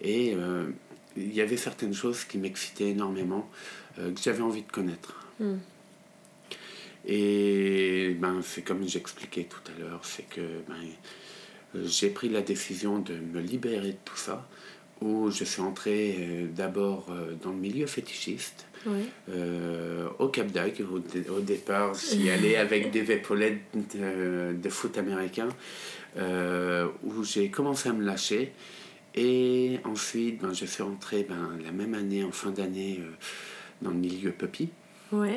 Et 0.00 0.34
euh, 0.34 0.66
il 1.16 1.32
y 1.32 1.40
avait 1.40 1.56
certaines 1.56 1.94
choses 1.94 2.24
qui 2.24 2.38
m'excitaient 2.38 2.90
énormément, 2.90 3.48
euh, 4.00 4.12
que 4.12 4.20
j'avais 4.20 4.42
envie 4.42 4.62
de 4.62 4.70
connaître. 4.72 5.14
Mm. 5.38 5.54
Et 7.06 8.16
ben, 8.20 8.40
c'est 8.42 8.62
comme 8.62 8.86
j'expliquais 8.86 9.44
tout 9.44 9.60
à 9.76 9.80
l'heure, 9.80 10.00
c'est 10.04 10.28
que 10.28 10.40
ben, 10.68 10.76
j'ai 11.84 12.10
pris 12.10 12.28
la 12.28 12.42
décision 12.42 12.98
de 12.98 13.14
me 13.14 13.40
libérer 13.40 13.88
de 13.92 13.96
tout 14.04 14.16
ça, 14.16 14.46
où 15.00 15.30
je 15.30 15.42
suis 15.44 15.62
entré 15.62 16.16
euh, 16.20 16.46
d'abord 16.54 17.06
euh, 17.10 17.34
dans 17.42 17.50
le 17.50 17.56
milieu 17.56 17.86
fétichiste. 17.86 18.66
Euh, 19.30 20.08
au 20.18 20.28
Cap 20.28 20.48
d'Agde, 20.52 20.80
au, 20.82 20.98
dé- 20.98 21.28
au 21.28 21.40
départ, 21.40 21.94
j'y 21.94 22.30
allais 22.34 22.56
avec 22.56 22.90
des 22.92 23.10
épaulettes 23.12 23.60
de, 23.94 24.52
de 24.54 24.68
foot 24.68 24.96
américain, 24.98 25.48
où 27.04 27.24
j'ai 27.24 27.48
commencé 27.50 27.88
à 27.88 27.92
me 27.92 28.04
lâcher. 28.04 28.52
Et 29.14 29.78
ensuite, 29.84 30.40
ben, 30.40 30.52
je 30.54 30.64
suis 30.66 30.82
rentré 30.82 31.24
ben, 31.28 31.58
la 31.64 31.70
même 31.72 31.94
année, 31.94 32.22
en 32.24 32.32
fin 32.32 32.50
d'année, 32.50 33.00
dans 33.82 33.90
le 33.90 33.96
milieu 33.96 34.30
puppy. 34.32 34.68
Ouais. 35.10 35.36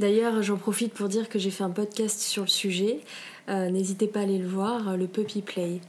D'ailleurs, 0.00 0.42
j'en 0.42 0.56
profite 0.56 0.94
pour 0.94 1.08
dire 1.08 1.28
que 1.28 1.38
j'ai 1.38 1.50
fait 1.50 1.62
un 1.62 1.68
podcast 1.70 2.20
sur 2.20 2.42
le 2.44 2.48
sujet. 2.48 3.00
Euh, 3.50 3.68
N'hésitez 3.68 4.06
pas 4.06 4.20
à 4.20 4.22
aller 4.22 4.38
le 4.38 4.48
voir, 4.48 4.88
euh, 4.88 4.96
le 4.96 5.06
Puppy 5.06 5.42
Play. 5.42 5.80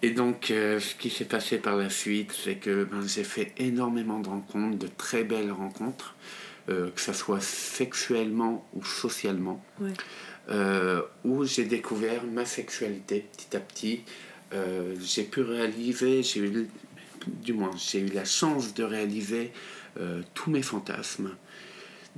Et 0.00 0.10
donc, 0.12 0.50
euh, 0.50 0.80
ce 0.80 0.94
qui 0.94 1.10
s'est 1.10 1.26
passé 1.26 1.58
par 1.58 1.76
la 1.76 1.90
suite, 1.90 2.32
c'est 2.32 2.54
que 2.54 2.84
ben, 2.84 3.02
j'ai 3.06 3.22
fait 3.24 3.52
énormément 3.58 4.18
de 4.18 4.28
rencontres, 4.28 4.78
de 4.78 4.88
très 4.96 5.24
belles 5.24 5.52
rencontres, 5.52 6.14
euh, 6.70 6.88
que 6.90 7.00
ce 7.02 7.12
soit 7.12 7.42
sexuellement 7.42 8.66
ou 8.74 8.82
socialement. 8.82 9.62
Ouais. 9.78 9.92
euh, 10.48 11.02
où 11.24 11.44
j'ai 11.44 11.64
découvert 11.64 12.22
ma 12.24 12.46
sexualité 12.46 13.26
petit 13.36 13.56
à 13.56 13.60
petit. 13.60 14.00
J'ai 15.02 15.24
pu 15.24 15.42
réaliser, 15.42 16.22
j'ai 16.22 16.40
eu, 16.40 16.70
du 17.26 17.52
moins, 17.52 17.72
j'ai 17.76 17.98
eu 18.00 18.06
la 18.06 18.24
chance 18.24 18.72
de 18.72 18.84
réaliser 18.84 19.52
tous 20.32 20.50
mes 20.50 20.62
fantasmes. 20.62 21.32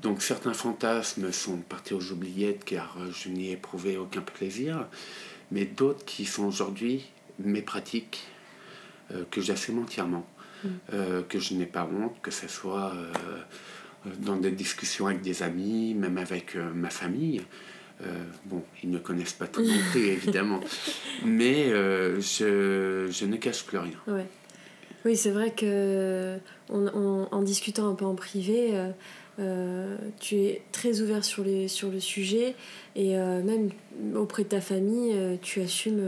Donc 0.02 0.22
certains 0.22 0.54
fantasmes 0.54 1.32
sont 1.32 1.56
partis 1.58 1.94
aux 1.94 2.12
oubliettes 2.12 2.64
car 2.64 2.96
euh, 3.00 3.10
je 3.12 3.28
n'y 3.30 3.48
ai 3.48 3.52
éprouvé 3.52 3.96
aucun 3.96 4.20
plaisir, 4.20 4.86
mais 5.50 5.64
d'autres 5.64 6.04
qui 6.04 6.24
sont 6.24 6.44
aujourd'hui 6.44 7.06
mes 7.40 7.62
pratiques 7.62 8.26
euh, 9.12 9.24
que 9.30 9.40
j'assume 9.40 9.78
entièrement, 9.80 10.26
Mm. 10.64 10.68
euh, 10.92 11.22
que 11.22 11.38
je 11.38 11.54
n'ai 11.54 11.66
pas 11.66 11.84
honte, 11.88 12.16
que 12.20 12.32
ce 12.32 12.48
soit 12.48 12.92
euh, 12.92 14.10
dans 14.18 14.34
des 14.36 14.50
discussions 14.50 15.06
avec 15.06 15.20
des 15.22 15.44
amis, 15.44 15.94
même 15.94 16.18
avec 16.18 16.56
ma 16.56 16.90
famille. 16.90 17.42
Bon, 18.46 18.62
ils 18.82 18.90
ne 18.90 18.98
connaissent 18.98 19.32
pas 19.34 19.46
tout 19.46 19.62
non 19.62 19.78
plus, 19.92 20.06
évidemment. 20.18 20.58
Mais 21.24 21.68
je, 21.70 23.06
je 23.08 23.24
ne 23.24 23.36
cache 23.36 23.64
plus 23.64 23.78
rien. 23.78 23.98
Ouais. 24.08 24.26
Oui, 25.04 25.16
c'est 25.16 25.30
vrai 25.30 25.52
que 25.52 26.38
on, 26.70 26.86
on- 26.88 27.28
en 27.30 27.42
discutant 27.42 27.88
un 27.88 27.94
peu 27.94 28.04
en 28.04 28.16
privé, 28.16 28.72
euh, 29.38 29.96
tu 30.20 30.36
es 30.36 30.62
très 30.72 31.00
ouvert 31.00 31.24
sur, 31.24 31.44
les, 31.44 31.68
sur 31.68 31.90
le 31.90 32.00
sujet 32.00 32.54
et 32.96 33.16
euh, 33.18 33.42
même 33.42 33.70
auprès 34.16 34.42
de 34.44 34.48
ta 34.48 34.60
famille, 34.60 35.12
euh, 35.14 35.36
tu 35.40 35.60
assumes 35.60 36.02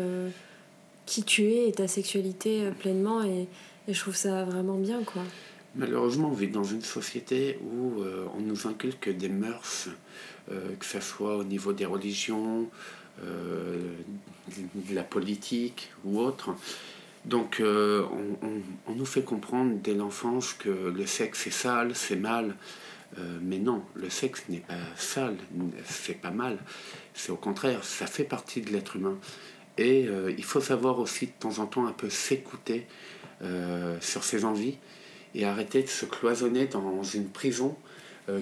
qui 1.06 1.22
tu 1.24 1.44
es 1.52 1.68
et 1.68 1.72
ta 1.72 1.88
sexualité 1.88 2.70
pleinement 2.78 3.22
et, 3.22 3.46
et 3.88 3.94
je 3.94 4.00
trouve 4.00 4.16
ça 4.16 4.44
vraiment 4.44 4.76
bien 4.78 5.02
quoi. 5.04 5.22
Malheureusement, 5.76 6.28
on 6.30 6.34
vit 6.34 6.48
dans 6.48 6.64
une 6.64 6.82
société 6.82 7.58
où 7.62 8.02
on 8.36 8.40
nous 8.40 8.66
inculque 8.66 9.08
des 9.16 9.28
mœurs, 9.28 9.88
que 10.48 10.84
ce 10.84 10.98
soit 11.00 11.36
au 11.36 11.44
niveau 11.44 11.72
des 11.72 11.86
religions, 11.86 12.68
de 13.22 14.94
la 14.94 15.04
politique 15.04 15.90
ou 16.04 16.18
autre. 16.20 16.50
Donc, 17.24 17.62
on, 17.62 18.46
on- 18.46 18.62
on 18.88 18.94
nous 18.96 19.04
fait 19.04 19.22
comprendre 19.22 19.76
dès 19.82 19.94
l'enfance 19.94 20.54
que 20.54 20.70
le 20.70 21.06
sexe 21.06 21.46
est 21.46 21.50
sale, 21.52 21.92
c'est 21.94 22.16
mal. 22.16 22.56
Euh, 23.18 23.38
mais 23.42 23.58
non, 23.58 23.82
le 23.94 24.08
sexe 24.08 24.44
n'est 24.48 24.58
pas 24.60 24.74
sale, 24.96 25.36
c'est 25.84 26.20
pas 26.20 26.30
mal. 26.30 26.58
C'est 27.14 27.32
au 27.32 27.36
contraire, 27.36 27.84
ça 27.84 28.06
fait 28.06 28.24
partie 28.24 28.60
de 28.60 28.70
l'être 28.70 28.96
humain. 28.96 29.18
Et 29.78 30.06
euh, 30.06 30.32
il 30.36 30.44
faut 30.44 30.60
savoir 30.60 30.98
aussi 30.98 31.26
de 31.26 31.32
temps 31.32 31.58
en 31.58 31.66
temps 31.66 31.86
un 31.86 31.92
peu 31.92 32.10
s'écouter 32.10 32.86
euh, 33.42 33.96
sur 34.00 34.24
ses 34.24 34.44
envies 34.44 34.78
et 35.34 35.44
arrêter 35.44 35.82
de 35.82 35.88
se 35.88 36.06
cloisonner 36.06 36.66
dans 36.66 37.02
une 37.02 37.28
prison 37.28 37.76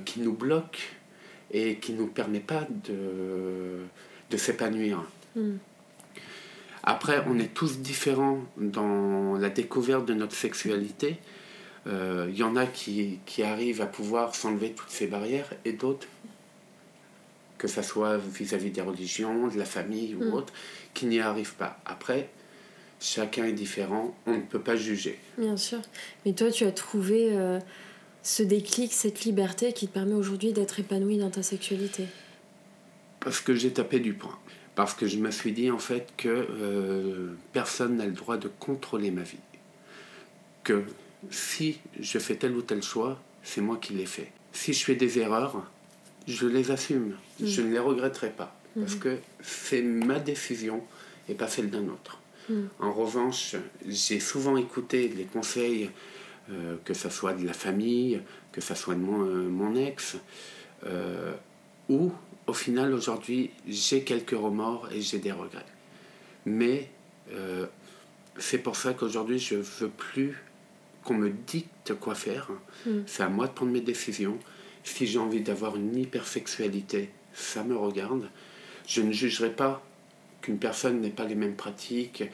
qui 0.04 0.20
nous 0.20 0.34
bloque 0.34 0.90
et 1.50 1.76
qui 1.76 1.92
ne 1.92 1.98
nous 1.98 2.08
permet 2.08 2.40
pas 2.40 2.66
de, 2.84 3.84
de 4.30 4.36
s'épanouir. 4.36 5.02
Mm. 5.34 5.56
Après, 6.82 7.24
on 7.26 7.38
est 7.38 7.54
tous 7.54 7.78
différents 7.78 8.40
dans 8.58 9.36
la 9.36 9.48
découverte 9.48 10.04
de 10.04 10.14
notre 10.14 10.34
sexualité. 10.34 11.18
Euh, 11.86 12.26
Il 12.30 12.36
y 12.36 12.42
en 12.42 12.56
a 12.56 12.66
qui, 12.66 13.18
qui 13.26 13.42
arrivent 13.42 13.80
à 13.80 13.86
pouvoir 13.86 14.34
s'enlever 14.34 14.72
toutes 14.72 14.90
ces 14.90 15.06
barrières 15.06 15.50
et 15.64 15.72
d'autres, 15.72 16.06
que 17.56 17.68
ce 17.68 17.82
soit 17.82 18.18
vis-à-vis 18.18 18.70
des 18.70 18.80
religions, 18.82 19.48
de 19.48 19.58
la 19.58 19.64
famille 19.64 20.14
ou 20.14 20.24
Mm. 20.24 20.34
autre, 20.34 20.52
qui 20.94 21.06
n'y 21.06 21.20
arrivent 21.20 21.54
pas. 21.54 21.78
Après, 21.86 22.28
chacun 23.00 23.44
est 23.46 23.52
différent, 23.52 24.14
on 24.26 24.34
ne 24.36 24.40
peut 24.42 24.60
pas 24.60 24.76
juger. 24.76 25.18
Bien 25.38 25.56
sûr. 25.56 25.78
Mais 26.26 26.32
toi, 26.32 26.50
tu 26.50 26.64
as 26.64 26.72
trouvé 26.72 27.30
euh, 27.32 27.58
ce 28.22 28.42
déclic, 28.42 28.92
cette 28.92 29.24
liberté 29.24 29.72
qui 29.72 29.88
te 29.88 29.94
permet 29.94 30.14
aujourd'hui 30.14 30.52
d'être 30.52 30.78
épanoui 30.80 31.18
dans 31.18 31.30
ta 31.30 31.42
sexualité? 31.42 32.06
Parce 33.20 33.40
que 33.40 33.54
j'ai 33.54 33.72
tapé 33.72 34.00
du 34.00 34.14
poing. 34.14 34.38
Parce 34.74 34.94
que 34.94 35.08
je 35.08 35.16
me 35.18 35.30
suis 35.32 35.50
dit 35.52 35.70
en 35.72 35.78
fait 35.78 36.12
que 36.16 36.28
euh, 36.28 37.34
personne 37.52 37.96
n'a 37.96 38.06
le 38.06 38.12
droit 38.12 38.36
de 38.36 38.48
contrôler 38.60 39.10
ma 39.10 39.22
vie. 39.22 39.38
Que 40.62 40.84
si 41.30 41.78
je 41.98 42.18
fais 42.18 42.36
tel 42.36 42.52
ou 42.52 42.62
tel 42.62 42.82
choix, 42.82 43.20
c'est 43.42 43.60
moi 43.60 43.76
qui 43.76 43.94
l'ai 43.94 44.06
fait. 44.06 44.30
Si 44.52 44.72
je 44.72 44.84
fais 44.84 44.94
des 44.94 45.18
erreurs, 45.18 45.64
je 46.26 46.46
les 46.46 46.70
assume. 46.70 47.14
Mm. 47.40 47.46
Je 47.46 47.62
ne 47.62 47.72
les 47.72 47.78
regretterai 47.78 48.30
pas. 48.30 48.54
Parce 48.78 48.94
mm-hmm. 48.94 48.98
que 48.98 49.18
c'est 49.40 49.82
ma 49.82 50.18
décision 50.18 50.82
et 51.28 51.34
pas 51.34 51.48
celle 51.48 51.70
d'un 51.70 51.88
autre. 51.88 52.20
Mm. 52.48 52.62
En 52.80 52.92
revanche, 52.92 53.56
j'ai 53.86 54.20
souvent 54.20 54.56
écouté 54.56 55.08
les 55.08 55.24
conseils, 55.24 55.90
euh, 56.50 56.76
que 56.84 56.94
ce 56.94 57.10
soit 57.10 57.34
de 57.34 57.46
la 57.46 57.52
famille, 57.52 58.20
que 58.52 58.60
ce 58.60 58.74
soit 58.74 58.94
de 58.94 59.00
mon, 59.00 59.24
euh, 59.24 59.48
mon 59.48 59.74
ex, 59.76 60.16
euh, 60.86 61.32
où 61.88 62.12
au 62.46 62.52
final 62.52 62.94
aujourd'hui 62.94 63.50
j'ai 63.66 64.02
quelques 64.04 64.30
remords 64.30 64.88
et 64.92 65.00
j'ai 65.00 65.18
des 65.18 65.32
regrets. 65.32 65.66
Mais 66.46 66.90
c'est 68.38 68.58
pour 68.58 68.76
ça 68.76 68.94
qu'aujourd'hui 68.94 69.38
je 69.38 69.56
veux 69.56 69.88
plus 69.90 70.42
qu'on 71.08 71.14
me 71.14 71.30
dicte 71.30 71.94
quoi 71.94 72.14
faire. 72.14 72.50
Mm. 72.84 72.98
C'est 73.06 73.22
à 73.22 73.30
moi 73.30 73.46
de 73.46 73.52
prendre 73.52 73.72
mes 73.72 73.80
décisions. 73.80 74.38
Si 74.84 75.06
j'ai 75.06 75.18
envie 75.18 75.40
d'avoir 75.40 75.74
une 75.76 75.96
hypersexualité, 75.96 77.08
ça 77.32 77.64
me 77.64 77.74
regarde. 77.74 78.28
Je 78.86 79.00
ne 79.00 79.10
jugerai 79.10 79.50
pas 79.50 79.82
qu'une 80.42 80.58
personne 80.58 81.00
n'ait 81.00 81.08
pas 81.08 81.24
les 81.24 81.34
mêmes 81.34 81.56
pratiques, 81.56 82.24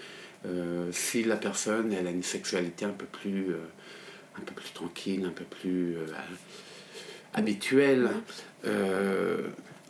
euh, 0.44 0.88
si 0.90 1.22
la 1.22 1.36
personne 1.36 1.92
elle 1.92 2.06
a 2.08 2.10
une 2.10 2.24
sexualité 2.24 2.84
un 2.84 2.90
peu 2.90 3.06
plus, 3.06 3.50
euh, 3.50 3.64
un 4.36 4.40
peu 4.40 4.54
plus 4.54 4.72
tranquille, 4.72 5.24
un 5.24 5.30
peu 5.30 5.44
plus 5.44 5.96
euh, 5.96 6.06
habituelle, 7.32 8.10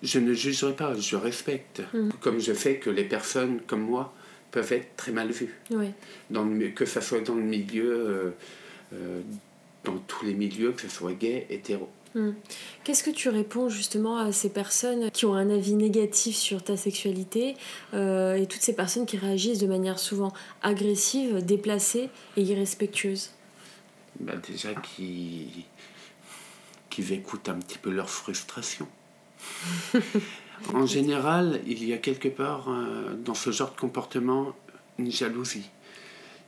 je 0.02 0.18
ne 0.18 0.34
jugerai 0.34 0.76
pas, 0.76 0.94
je 0.94 1.16
respecte. 1.16 1.80
Mm. 1.94 2.10
Comme 2.20 2.38
je 2.38 2.52
sais 2.52 2.76
que 2.76 2.90
les 2.90 3.04
personnes 3.04 3.60
comme 3.66 3.80
moi 3.80 4.14
peuvent 4.50 4.74
être 4.74 4.94
très 4.96 5.10
mal 5.10 5.30
vues. 5.30 5.54
Dans 6.28 6.46
que 6.74 6.84
ce 6.84 7.00
soit 7.00 7.20
dans 7.20 7.34
le 7.34 7.42
milieu, 7.42 8.34
dans 9.84 9.98
tous 10.06 10.24
les 10.24 10.34
milieux, 10.34 10.72
que 10.72 10.82
ce 10.82 10.88
soit 10.88 11.12
gay, 11.12 11.46
hétéro. 11.50 11.88
Hmm. 12.14 12.30
Qu'est-ce 12.84 13.02
que 13.02 13.10
tu 13.10 13.28
réponds 13.28 13.68
justement 13.68 14.18
à 14.18 14.30
ces 14.30 14.48
personnes 14.48 15.10
qui 15.10 15.26
ont 15.26 15.34
un 15.34 15.50
avis 15.50 15.74
négatif 15.74 16.36
sur 16.36 16.62
ta 16.62 16.76
sexualité 16.76 17.56
euh, 17.92 18.36
et 18.36 18.46
toutes 18.46 18.62
ces 18.62 18.74
personnes 18.74 19.04
qui 19.04 19.16
réagissent 19.16 19.58
de 19.58 19.66
manière 19.66 19.98
souvent 19.98 20.32
agressive, 20.62 21.44
déplacée 21.44 22.10
et 22.36 22.42
irrespectueuse? 22.42 23.30
Bah 24.20 24.34
Déjà 24.36 24.74
qu'ils 24.74 25.64
qui 26.88 27.12
écoutent 27.12 27.48
un 27.48 27.58
petit 27.58 27.78
peu 27.78 27.90
leur 27.90 28.08
frustration. 28.08 28.86
en 30.72 30.86
général, 30.86 31.60
il 31.66 31.84
y 31.84 31.92
a 31.92 31.98
quelque 31.98 32.28
part 32.28 32.68
euh, 32.68 33.14
dans 33.14 33.34
ce 33.34 33.50
genre 33.50 33.72
de 33.72 33.80
comportement 33.80 34.54
une 34.98 35.10
jalousie. 35.10 35.68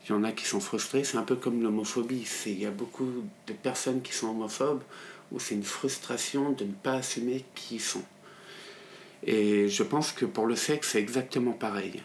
Il 0.09 0.13
y 0.13 0.15
en 0.15 0.23
a 0.23 0.31
qui 0.31 0.45
sont 0.45 0.61
frustrés, 0.61 1.03
c'est 1.03 1.17
un 1.17 1.23
peu 1.23 1.35
comme 1.35 1.63
l'homophobie. 1.63 2.27
Il 2.47 2.61
y 2.61 2.67
a 2.67 2.71
beaucoup 2.71 3.09
de 3.47 3.53
personnes 3.53 4.03
qui 4.03 4.13
sont 4.13 4.29
homophobes 4.29 4.83
où 5.33 5.41
c'est 5.41 5.57
une 5.57 5.65
frustration 5.65 6.53
de 6.53 6.65
ne 6.65 6.73
pas 6.73 6.95
assumer 6.95 7.45
qui 7.57 7.77
ils 7.77 7.81
sont. 7.81 8.05
Et 9.25 9.69
je 9.69 9.83
pense 9.83 10.13
que 10.13 10.25
pour 10.25 10.47
le 10.47 10.55
sexe, 10.55 10.91
c'est 10.91 11.01
exactement 11.01 11.53
pareil. 11.53 12.03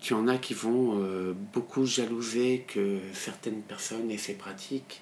Tu 0.00 0.12
en 0.12 0.28
as 0.28 0.36
qui 0.36 0.52
vont 0.52 0.98
euh, 0.98 1.32
beaucoup 1.54 1.86
jalouser 1.86 2.64
que 2.68 2.98
certaines 3.14 3.62
personnes 3.62 4.10
aient 4.10 4.18
ces 4.18 4.34
pratiques. 4.34 5.00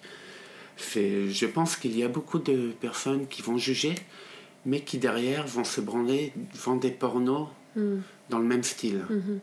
Je 0.77 1.47
pense 1.47 1.77
qu'il 1.77 1.99
y 1.99 2.05
a 2.05 2.09
beaucoup 2.09 2.39
de 2.39 2.71
personnes 2.81 3.27
qui 3.27 3.43
vont 3.43 3.59
juger, 3.59 3.95
mais 4.65 4.81
qui 4.81 4.99
derrière 4.99 5.47
vont 5.47 5.65
se 5.65 5.81
branler 5.81 6.33
devant 6.55 6.77
des 6.77 6.91
pornos 6.91 7.49
hmm. 7.75 7.97
dans 8.31 8.39
le 8.39 8.45
même 8.45 8.63
style. 8.63 9.05
Hmm. 9.09 9.39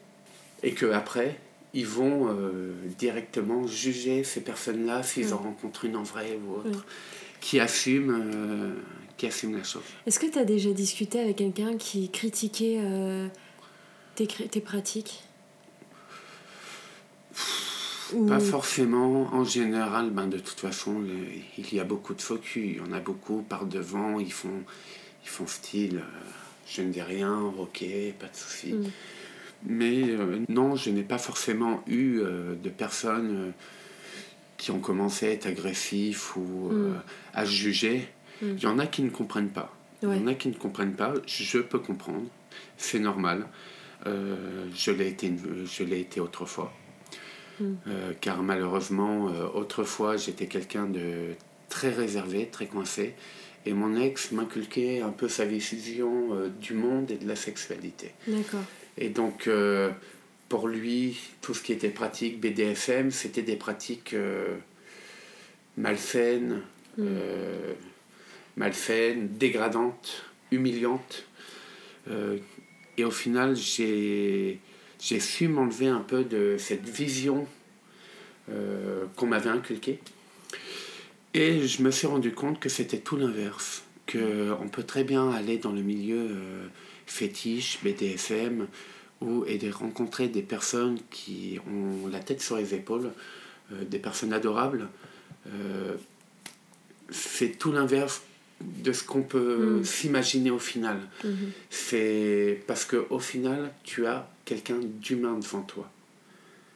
Et 0.64 0.74
que 0.74 0.86
après, 0.88 1.40
ils 1.76 1.86
vont 1.86 2.30
euh, 2.30 2.74
directement 2.98 3.68
juger 3.68 4.24
ces 4.24 4.40
personnes-là 4.40 5.04
s'ils 5.04 5.34
en 5.34 5.38
rencontrent 5.38 5.84
une 5.84 5.98
en 5.98 6.04
vrai 6.04 6.40
ou 6.48 6.54
autre 6.54 6.86
qui 7.42 7.60
assume, 7.60 8.12
euh, 8.12 8.74
qui 9.18 9.28
assume 9.28 9.58
la 9.58 9.64
chose. 9.64 9.84
Est-ce 10.08 10.18
que 10.18 10.26
tu 10.26 10.40
as 10.40 10.46
déjà 10.46 10.72
discuté 10.72 11.20
avec 11.20 11.36
quelqu'un 11.36 11.78
qui 11.78 12.10
critiquait 12.10 12.80
euh, 12.80 13.28
tes, 14.16 14.26
tes, 14.26 14.62
pratiques? 14.62 15.22
Pas 18.28 18.40
forcément. 18.40 19.34
En 19.34 19.44
général, 19.44 20.12
ben, 20.12 20.28
de 20.28 20.40
toute 20.40 20.60
façon, 20.60 21.04
il 21.58 21.74
y 21.74 21.80
a 21.82 21.84
beaucoup 21.84 22.14
de 22.14 22.22
faux 22.22 22.40
Il 22.56 22.78
y 22.78 22.80
en 22.80 22.94
a 22.94 23.00
beaucoup 23.02 23.42
par 23.42 23.66
devant. 23.66 24.20
Ils 24.20 24.32
font, 24.32 24.64
ils 25.26 25.30
font 25.30 25.48
style 25.48 26.02
je 26.68 26.82
ne 26.82 26.92
dis 26.92 27.02
rien, 27.02 27.40
ok, 27.60 27.86
pas 28.20 28.28
de 28.28 28.36
souci. 28.36 28.74
Mm. 28.74 28.92
Mais 29.67 30.04
non, 30.49 30.75
je 30.75 30.89
n'ai 30.89 31.04
pas 31.04 31.17
forcément 31.17 31.84
eu 31.88 32.19
de 32.19 32.69
personnes 32.69 33.54
qui 34.58 34.71
ont 34.71 34.80
commencé 34.80 35.28
à 35.28 35.32
être 35.32 35.47
agressifs 35.47 36.36
ou 36.36 36.69
euh, 36.71 36.91
mm. 36.91 37.01
à 37.34 37.45
juger. 37.45 38.08
Mm. 38.41 38.45
Il 38.58 38.63
y 38.63 38.67
en 38.67 38.80
a 38.80 38.88
qui 38.88 39.04
ne 39.04 39.10
comprennent 39.10 39.49
pas. 39.49 39.73
Il 40.01 40.10
y 40.10 40.12
en 40.12 40.28
a 40.28 40.34
qui 40.34 40.49
ne 40.49 40.54
comprennent 40.54 40.95
pas. 40.95 41.13
Je 41.25 41.60
peux 41.60 41.80
comprendre. 41.80 42.28
C'est 42.78 42.99
normal. 42.99 43.47
Euh, 44.06 44.65
je 44.75 44.91
l'ai 44.91 45.08
été, 45.08 45.34
je 45.65 45.84
l'ai 45.84 46.01
été 46.01 46.19
autrefois. 46.19 46.73
Mm. 47.60 47.73
Euh, 47.88 48.13
car 48.21 48.43
malheureusement, 48.43 49.25
autrefois, 49.54 50.17
j'étais 50.17 50.47
quelqu'un 50.47 50.86
de 50.86 51.34
très 51.69 51.89
réservé, 51.89 52.47
très 52.51 52.67
coincé. 52.67 53.15
Et 53.67 53.73
mon 53.73 53.99
ex 53.99 54.32
m'inculquait 54.32 55.01
un 55.01 55.10
peu 55.10 55.28
sa 55.28 55.43
vision 55.43 56.30
du 56.62 56.75
monde 56.75 57.10
et 57.10 57.17
de 57.17 57.28
la 57.28 57.36
sexualité. 57.36 58.13
D'accord. 58.28 58.62
Et 58.98 59.10
donc, 59.10 59.50
pour 60.50 60.68
lui, 60.68 61.18
tout 61.42 61.54
ce 61.54 61.62
qui 61.62 61.74
était 61.74 61.90
pratique 61.90 62.40
BDFM, 62.40 63.12
c'était 63.12 63.42
des 63.42 63.56
pratiques 63.56 64.14
euh, 64.14 64.56
malsaines, 65.78 66.62
mm. 66.98 67.04
euh, 67.04 67.74
malsaines, 68.56 69.30
dégradantes, 69.30 70.26
humiliantes. 70.52 71.26
Euh, 72.10 72.38
et 72.98 73.04
au 73.04 73.12
final, 73.12 73.56
j'ai 73.56 74.60
su 75.00 75.48
m'enlever 75.48 75.88
un 75.88 76.02
peu 76.02 76.24
de 76.24 76.56
cette 76.58 76.88
vision 76.88 77.48
qu'on 79.16 79.26
m'avait 79.26 79.50
inculquée. 79.50 80.00
Et 81.34 81.68
je 81.68 81.82
me 81.82 81.90
suis 81.90 82.06
rendu 82.06 82.32
compte 82.32 82.60
que 82.60 82.70
c'était 82.70 83.00
tout 83.00 83.18
l'inverse. 83.18 83.84
Qu'on 84.10 84.70
peut 84.72 84.84
très 84.84 85.04
bien 85.04 85.32
aller 85.32 85.58
dans 85.58 85.72
le 85.72 85.82
milieu 85.82 86.30
fétiche, 87.06 87.80
BDFM, 87.84 88.68
et 89.48 89.58
de 89.58 89.72
rencontrer 89.72 90.28
des 90.28 90.41
personnes 90.41 91.00
qui 91.10 91.60
ont 91.68 92.08
la 92.08 92.20
tête 92.20 92.41
sur 92.41 92.58
les 92.58 92.74
épaules, 92.74 93.12
euh, 93.72 93.84
des 93.86 94.00
personnes 94.00 94.34
adorables, 94.34 94.88
euh, 95.48 95.96
c'est 97.10 97.58
tout 97.58 97.72
l'inverse 97.72 98.22
de 98.62 98.91
ce 98.91 99.04
qu'on 99.04 99.22
peut 99.22 99.80
mm. 99.80 99.84
s'imaginer 99.84 100.52
au 100.52 100.60
final. 100.60 101.00
Mm-hmm. 101.24 101.30
C'est 101.70 102.63
parce 102.68 102.86
que 102.86 103.06
au 103.10 103.20
final, 103.20 103.72
tu 103.84 104.06
as 104.06 104.30
quelqu'un 104.44 104.80
d'humain 104.82 105.39
devant 105.39 105.62
toi. 105.62 105.89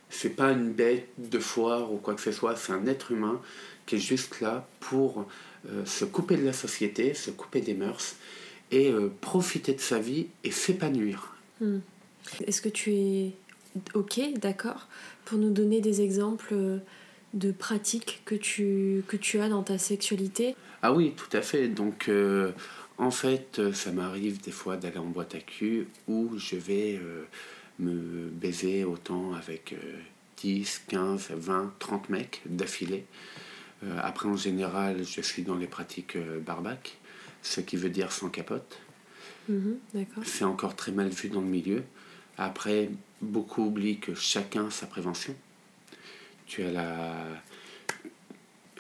C'est 0.10 0.36
pas 0.36 0.52
une 0.52 0.72
bête 0.72 1.10
de 1.18 1.40
foire 1.40 1.94
ou 1.94 1.98
quoi 1.98 2.16
que 2.16 2.22
ce 2.22 2.32
soit, 2.32 2.56
c'est 2.56 2.74
un 2.74 2.88
être 2.88 3.12
humain 3.12 3.40
qui 3.86 3.96
est 3.96 4.00
juste 4.00 4.42
là 4.42 4.68
pour 4.80 5.28
euh, 5.70 5.86
se 5.86 6.06
couper 6.06 6.36
de 6.36 6.46
la 6.46 6.54
société, 6.54 7.14
se 7.14 7.30
couper 7.32 7.62
des 7.62 7.76
mœurs 7.76 8.16
et 8.72 8.94
profiter 9.22 9.74
de 9.74 9.80
sa 9.80 10.00
vie 10.00 10.28
et 10.44 10.52
s'épanouir. 10.52 11.36
Mm. 11.62 11.80
Est-ce 12.46 12.62
que 12.62 12.70
tu 12.70 12.94
es 12.94 13.32
OK, 13.94 14.20
d'accord, 14.38 14.88
pour 15.26 15.38
nous 15.38 15.52
donner 15.52 15.82
des 15.82 16.02
exemples 16.02 16.54
de 17.34 17.52
pratiques 17.52 18.22
que 18.26 18.36
tu, 18.36 19.04
que 19.08 19.18
tu 19.18 19.40
as 19.40 19.50
dans 19.50 19.64
ta 19.64 19.78
sexualité? 19.78 20.56
Ah 20.82 20.94
oui, 20.94 21.14
tout 21.16 21.36
à 21.36 21.42
fait. 21.42 21.68
Donc, 21.68 22.08
euh, 22.10 22.52
en 22.98 23.12
fait, 23.12 23.62
ça 23.74 23.92
m'arrive 23.92 24.42
des 24.42 24.52
fois 24.52 24.78
d'aller 24.78 24.98
en 24.98 25.06
boîte 25.06 25.36
à 25.36 25.40
cul 25.40 25.88
où 26.08 26.38
je 26.38 26.56
vais 26.56 27.00
euh, 27.02 27.26
me 27.80 28.30
baiser 28.30 28.84
autant 28.84 29.34
avec 29.34 29.76
10, 30.38 30.84
15, 30.88 31.30
20, 31.32 31.74
30 31.80 32.10
mecs 32.10 32.42
d'affilée. 32.46 33.06
Euh, 33.84 33.98
après, 34.02 34.28
en 34.28 34.38
général, 34.38 35.04
je 35.04 35.22
suis 35.22 35.44
dans 35.44 35.56
les 35.56 35.68
pratiques 35.68 36.18
barbac, 36.46 36.98
ce 37.42 37.62
qui 37.62 37.78
veut 37.78 37.90
dire 37.90 38.12
sans 38.12 38.30
capote. 38.30 38.80
Mhm, 39.48 39.80
c'est 40.24 40.44
encore 40.44 40.76
très 40.76 40.92
mal 40.92 41.10
vu 41.10 41.30
dans 41.30 41.42
le 41.42 41.48
milieu. 41.48 41.84
Après, 42.38 42.90
beaucoup 43.22 43.66
oublient 43.66 44.00
que 44.00 44.14
chacun 44.14 44.70
sa 44.70 44.86
prévention. 44.86 45.36
Tu 46.46 46.64
as 46.64 46.72
la, 46.72 47.26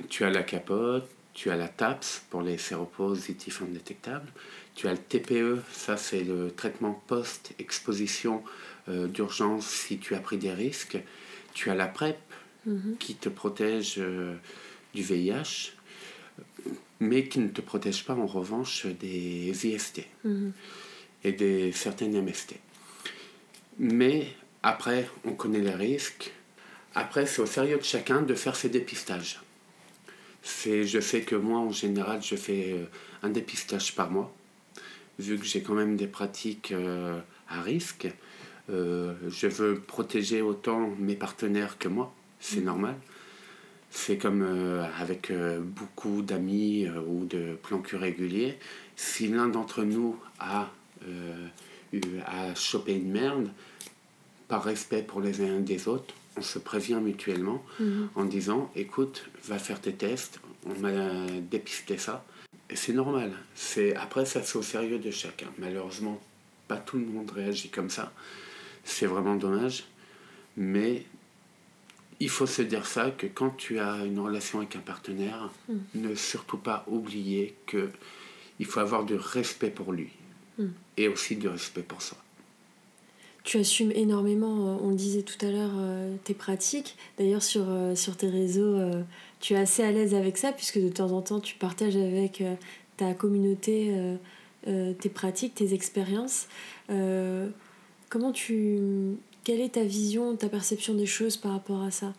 tu 0.09 0.23
as 0.23 0.29
la 0.29 0.43
capote, 0.43 1.09
tu 1.33 1.49
as 1.49 1.55
la 1.55 1.67
TAPS 1.67 2.23
pour 2.29 2.41
les 2.41 2.57
séropositifs 2.57 3.61
indétectables, 3.61 4.29
tu 4.75 4.87
as 4.87 4.91
le 4.91 4.97
TPE, 4.97 5.61
ça 5.71 5.97
c'est 5.97 6.23
le 6.23 6.51
traitement 6.51 7.01
post-exposition 7.07 8.43
euh, 8.89 9.07
d'urgence 9.07 9.65
si 9.65 9.99
tu 9.99 10.15
as 10.15 10.19
pris 10.19 10.37
des 10.37 10.53
risques, 10.53 10.97
tu 11.53 11.69
as 11.69 11.75
la 11.75 11.87
PrEP 11.87 12.17
mhm. 12.65 12.95
qui 12.99 13.15
te 13.15 13.29
protège 13.29 13.95
euh, 13.99 14.35
du 14.93 15.01
VIH, 15.01 15.73
mais 16.99 17.27
qui 17.27 17.39
ne 17.39 17.49
te 17.49 17.61
protège 17.61 18.03
pas 18.05 18.15
en 18.15 18.25
revanche 18.25 18.85
des 18.85 19.67
IST 19.67 20.05
mhm. 20.23 20.51
et 21.23 21.31
des 21.31 21.71
certaines 21.71 22.21
MST. 22.21 22.55
Mais 23.79 24.27
après, 24.61 25.09
on 25.23 25.33
connaît 25.33 25.61
les 25.61 25.73
risques. 25.73 26.31
Après, 26.95 27.25
c'est 27.25 27.41
au 27.41 27.45
sérieux 27.45 27.77
de 27.77 27.83
chacun 27.83 28.21
de 28.21 28.33
faire 28.35 28.55
ses 28.55 28.69
dépistages. 28.69 29.39
C'est, 30.41 30.83
je 30.85 30.99
sais 30.99 31.21
que 31.21 31.35
moi, 31.35 31.59
en 31.59 31.71
général, 31.71 32.21
je 32.21 32.35
fais 32.35 32.73
euh, 32.73 32.85
un 33.23 33.29
dépistage 33.29 33.95
par 33.95 34.09
mois, 34.09 34.33
vu 35.17 35.37
que 35.37 35.45
j'ai 35.45 35.61
quand 35.61 35.75
même 35.75 35.95
des 35.95 36.07
pratiques 36.07 36.71
euh, 36.71 37.19
à 37.47 37.61
risque. 37.61 38.07
Euh, 38.69 39.13
je 39.29 39.47
veux 39.47 39.79
protéger 39.79 40.41
autant 40.41 40.93
mes 40.99 41.15
partenaires 41.15 41.77
que 41.77 41.87
moi, 41.87 42.13
c'est 42.39 42.61
normal. 42.61 42.95
C'est 43.91 44.17
comme 44.17 44.43
avec 44.99 45.31
beaucoup 45.61 46.21
d'amis 46.21 46.87
ou 47.07 47.25
de 47.25 47.57
plans 47.61 47.79
cul 47.79 47.95
réguliers. 47.95 48.57
Si 48.95 49.27
l'un 49.27 49.47
d'entre 49.47 49.83
nous 49.83 50.15
a, 50.39 50.71
a 52.25 52.55
chopé 52.55 52.93
une 52.93 53.11
merde, 53.11 53.49
par 54.49 54.63
respect 54.63 55.03
pour 55.03 55.21
les 55.21 55.41
uns 55.41 55.59
des 55.59 55.87
autres, 55.87 56.13
on 56.35 56.41
se 56.41 56.59
prévient 56.59 56.99
mutuellement 57.01 57.63
mhm. 57.79 58.09
en 58.15 58.25
disant 58.25 58.69
écoute, 58.75 59.29
va 59.47 59.59
faire 59.59 59.79
tes 59.79 59.93
tests, 59.93 60.41
on 60.65 60.77
m'a 60.79 61.27
dépisté 61.49 61.97
ça. 61.97 62.25
Et 62.69 62.75
c'est 62.75 62.93
normal. 62.93 63.31
C'est 63.55 63.95
Après, 63.95 64.25
ça, 64.25 64.43
c'est 64.43 64.57
au 64.57 64.61
sérieux 64.61 64.99
de 64.99 65.11
chacun. 65.11 65.47
Malheureusement, 65.57 66.19
pas 66.67 66.77
tout 66.77 66.97
le 66.97 67.05
monde 67.05 67.31
réagit 67.31 67.69
comme 67.69 67.89
ça. 67.89 68.11
C'est 68.83 69.05
vraiment 69.05 69.35
dommage. 69.35 69.85
Mais 70.57 71.03
il 72.19 72.29
faut 72.29 72.45
se 72.45 72.61
dire 72.61 72.85
ça, 72.85 73.11
que 73.11 73.27
quand 73.27 73.51
tu 73.51 73.79
as 73.79 74.05
une 74.05 74.19
relation 74.19 74.59
avec 74.59 74.75
un 74.75 74.79
partenaire, 74.79 75.49
mhm. 75.67 75.79
ne 75.95 76.15
surtout 76.15 76.57
pas 76.57 76.83
oublier 76.87 77.55
que 77.65 77.89
il 78.59 78.65
faut 78.65 78.81
avoir 78.81 79.05
du 79.05 79.15
respect 79.15 79.69
pour 79.69 79.93
lui. 79.93 80.09
Mhm. 80.57 80.73
Et 80.97 81.07
aussi 81.07 81.35
du 81.37 81.47
respect 81.47 81.83
pour 81.83 82.01
soi 82.01 82.17
tu 83.49 83.57
assumes 83.57 83.91
énormément, 83.95 84.67
euh, 84.67 84.77
on 84.83 84.89
le 84.89 84.95
disait 84.95 85.23
tout 85.23 85.43
à 85.43 85.49
l'heure, 85.49 85.71
euh, 85.75 86.15
tes 86.23 86.35
pratiques. 86.35 86.95
D'ailleurs, 87.17 87.41
sur, 87.41 87.65
euh, 87.67 87.95
sur 87.95 88.15
tes 88.15 88.29
réseaux, 88.29 88.77
tu 89.39 89.53
es 89.53 89.57
assez 89.57 89.81
à 89.81 89.91
l'aise 89.91 90.13
avec 90.13 90.37
ça, 90.37 90.51
puisque 90.51 90.79
de 90.79 90.89
temps 90.89 91.11
en 91.11 91.23
temps, 91.23 91.39
tu 91.39 91.55
partages 91.55 91.95
avec 91.95 92.43
ta 92.97 93.13
communauté 93.13 93.91
tes 94.65 95.09
pratiques, 95.09 95.55
tes 95.55 95.73
expériences. 95.73 96.47
Comment 98.09 98.31
tu. 98.31 98.79
Quelle 99.43 99.61
est 99.61 99.75
ta 99.75 99.83
vision, 99.83 100.35
ta 100.35 100.49
perception 100.49 100.93
des 100.93 101.05
choses 101.05 101.37
par 101.37 101.53
rapport 101.53 101.81
à 101.83 101.91
ça? 101.91 102.13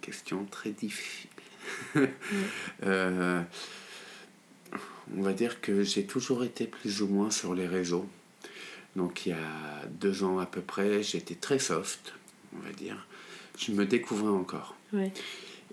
Question 0.00 0.46
très 0.50 0.70
difficile 0.70 1.28
on 5.16 5.22
va 5.22 5.32
dire 5.32 5.60
que 5.60 5.82
j'ai 5.82 6.04
toujours 6.04 6.44
été 6.44 6.66
plus 6.66 7.02
ou 7.02 7.08
moins 7.08 7.30
sur 7.30 7.54
les 7.54 7.66
réseaux. 7.66 8.08
Donc 8.96 9.26
il 9.26 9.30
y 9.30 9.32
a 9.32 9.86
deux 9.90 10.24
ans 10.24 10.38
à 10.38 10.46
peu 10.46 10.60
près, 10.60 11.02
j'étais 11.02 11.34
très 11.34 11.58
soft, 11.58 12.14
on 12.56 12.60
va 12.60 12.72
dire. 12.72 13.06
Je 13.58 13.72
me 13.72 13.86
découvrais 13.86 14.30
encore. 14.30 14.76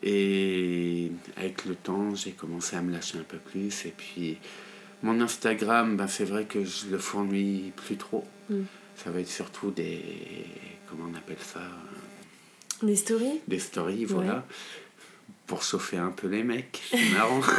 Et 0.03 1.11
avec 1.37 1.65
le 1.65 1.75
temps, 1.75 2.13
j'ai 2.15 2.31
commencé 2.31 2.75
à 2.75 2.81
me 2.81 2.91
lâcher 2.91 3.17
un 3.17 3.23
peu 3.23 3.37
plus. 3.37 3.85
Et 3.85 3.93
puis 3.95 4.37
mon 5.05 5.21
Instagram, 5.21 5.95
ben, 5.95 6.07
c'est 6.07 6.25
vrai 6.25 6.45
que 6.45 6.65
je 6.65 6.87
le 6.89 6.97
fournis 6.97 7.71
plus 7.75 7.95
trop. 7.95 8.25
Mm. 8.49 8.63
Ça 8.95 9.11
va 9.11 9.19
être 9.19 9.29
surtout 9.29 9.71
des... 9.71 10.01
Comment 10.89 11.05
on 11.11 11.15
appelle 11.15 11.37
ça 11.39 11.61
Des 12.81 12.95
stories 12.95 13.41
Des 13.47 13.59
stories, 13.59 14.05
voilà 14.05 14.45
pour 15.47 15.61
chauffer 15.61 15.97
un 15.97 16.09
peu 16.09 16.27
les 16.27 16.43
mecs, 16.43 16.81
c'est 16.89 17.09
marrant. 17.13 17.41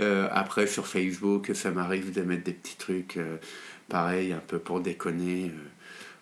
Euh, 0.00 0.28
après, 0.30 0.68
sur 0.68 0.86
Facebook, 0.86 1.50
ça 1.54 1.72
m'arrive 1.72 2.12
de 2.12 2.22
mettre 2.22 2.44
des 2.44 2.52
petits 2.52 2.76
trucs, 2.76 3.16
euh, 3.16 3.36
pareil, 3.88 4.32
un 4.32 4.38
peu 4.38 4.60
pour 4.60 4.80
déconner, 4.80 5.46
euh, 5.46 5.68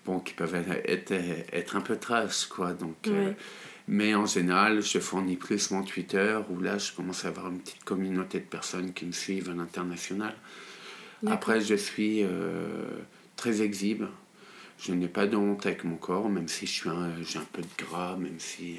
bon, 0.06 0.18
qui 0.18 0.32
peuvent 0.32 0.54
être, 0.54 1.12
être, 1.52 1.76
un 1.76 1.82
peu 1.82 1.96
trash, 1.96 2.46
quoi. 2.46 2.72
Donc, 2.72 2.96
mais 3.88 4.14
en 4.14 4.26
général, 4.26 4.82
je 4.82 4.98
fournis 4.98 5.36
plus 5.36 5.70
mon 5.70 5.82
Twitter, 5.82 6.38
où 6.50 6.60
là, 6.60 6.78
je 6.78 6.92
commence 6.92 7.24
à 7.24 7.28
avoir 7.28 7.48
une 7.48 7.60
petite 7.60 7.84
communauté 7.84 8.40
de 8.40 8.44
personnes 8.44 8.92
qui 8.92 9.06
me 9.06 9.12
suivent 9.12 9.50
à 9.50 9.54
l'international. 9.54 10.34
Après, 11.26 11.60
je 11.60 11.74
suis 11.74 12.24
très 13.36 13.62
exhibe. 13.62 14.04
Je 14.78 14.92
n'ai 14.92 15.08
pas 15.08 15.26
de 15.26 15.36
honte 15.36 15.64
avec 15.66 15.84
mon 15.84 15.96
corps, 15.96 16.28
même 16.28 16.48
si 16.48 16.66
j'ai 16.66 16.88
un, 16.88 17.10
un 17.10 17.46
peu 17.52 17.62
de 17.62 17.84
gras, 17.84 18.16
même 18.16 18.38
si 18.38 18.78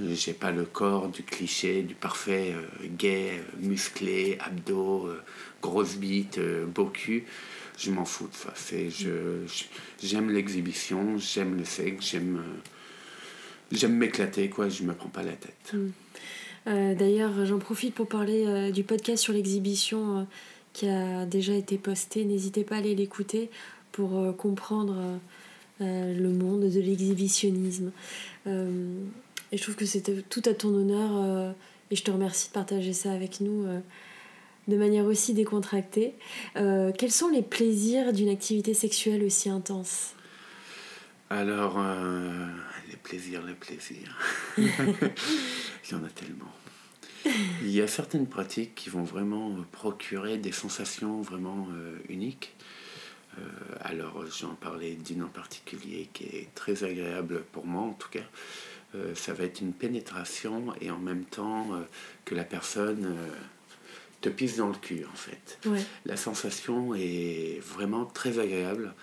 j'ai 0.00 0.32
pas 0.32 0.52
le 0.52 0.64
corps 0.64 1.08
du 1.08 1.22
cliché, 1.22 1.82
du 1.82 1.94
parfait 1.94 2.54
euh, 2.54 2.86
gay, 2.96 3.32
euh, 3.32 3.66
musclé, 3.66 4.38
abdos, 4.40 5.06
euh, 5.08 5.22
grosse 5.60 5.96
bite, 5.96 6.38
beau 6.72 6.86
cul. 6.86 7.24
Je 7.76 7.90
m'en 7.90 8.04
fous 8.04 8.28
de 8.28 8.34
ça. 8.34 8.54
Je, 8.70 9.44
j'aime 10.02 10.30
l'exhibition, 10.30 11.18
j'aime 11.18 11.56
le 11.56 11.64
sexe, 11.64 12.10
j'aime, 12.10 12.42
j'aime 13.72 13.96
m'éclater, 13.96 14.48
quoi. 14.48 14.68
Je 14.68 14.82
me 14.82 14.94
prends 14.94 15.08
pas 15.08 15.22
la 15.22 15.32
tête. 15.32 15.74
Mm. 15.74 16.94
d'ailleurs, 16.94 17.46
j'en 17.46 17.58
profite 17.58 17.94
pour 17.94 18.08
parler 18.08 18.70
du 18.72 18.84
podcast 18.84 19.22
sur 19.22 19.32
l'exhibition 19.32 20.26
qui 20.72 20.88
a 20.88 21.24
déjà 21.26 21.54
été 21.54 21.78
posté. 21.78 22.24
N'hésitez 22.24 22.64
pas 22.64 22.76
à 22.76 22.78
aller 22.78 22.94
l'écouter 22.94 23.50
pour 23.92 24.36
comprendre 24.36 25.18
le 25.80 26.28
monde 26.28 26.68
de 26.70 26.80
l'exhibitionnisme. 26.80 27.90
Et 29.52 29.56
je 29.56 29.62
trouve 29.62 29.76
que 29.76 29.86
c'était 29.86 30.22
tout 30.28 30.42
à 30.44 30.54
ton 30.54 30.68
honneur 30.68 31.10
euh, 31.14 31.50
et 31.90 31.96
je 31.96 32.04
te 32.04 32.10
remercie 32.10 32.48
de 32.48 32.52
partager 32.52 32.92
ça 32.92 33.12
avec 33.12 33.40
nous 33.40 33.64
euh, 33.64 33.80
de 34.68 34.76
manière 34.76 35.06
aussi 35.06 35.32
décontractée. 35.32 36.14
Euh, 36.56 36.92
quels 36.96 37.12
sont 37.12 37.28
les 37.28 37.42
plaisirs 37.42 38.12
d'une 38.12 38.28
activité 38.28 38.74
sexuelle 38.74 39.24
aussi 39.24 39.48
intense? 39.48 40.12
Alors, 41.30 41.78
plaisirs, 43.02 43.42
les 43.42 43.54
plaisirs. 43.54 44.16
Il 44.58 44.70
y 45.90 45.94
en 45.94 46.04
a 46.04 46.08
tellement. 46.08 46.52
Il 47.62 47.70
y 47.70 47.80
a 47.80 47.88
certaines 47.88 48.26
pratiques 48.26 48.74
qui 48.74 48.90
vont 48.90 49.02
vraiment 49.02 49.56
procurer 49.72 50.38
des 50.38 50.52
sensations 50.52 51.20
vraiment 51.20 51.68
uniques. 52.08 52.54
alors, 53.80 54.24
j'en 54.26 54.54
parlais 54.54 54.94
d'une 54.94 55.22
en 55.22 55.28
particulier 55.28 56.08
qui 56.12 56.24
est 56.24 56.54
très 56.54 56.84
agréable 56.84 57.42
pour 57.52 57.66
moi 57.66 57.82
en 57.82 57.92
tout 57.92 58.08
cas. 58.08 58.24
Euh, 58.94 59.14
ça 59.14 59.34
va 59.34 59.44
être 59.44 59.60
une 59.60 59.74
pénétration 59.74 60.72
et 60.80 60.90
en 60.90 60.98
même 60.98 61.24
temps 61.24 61.74
euh, 61.74 61.80
que 62.24 62.34
la 62.34 62.44
personne 62.44 63.04
euh, 63.04 63.28
te 64.22 64.30
pisse 64.30 64.56
dans 64.56 64.68
le 64.68 64.74
cul 64.74 65.04
en 65.04 65.16
fait. 65.16 65.58
La 66.06 66.16
sensation 66.16 66.94
est 66.94 67.60
vraiment 67.60 68.06
très 68.06 68.38
agréable. 68.38 68.94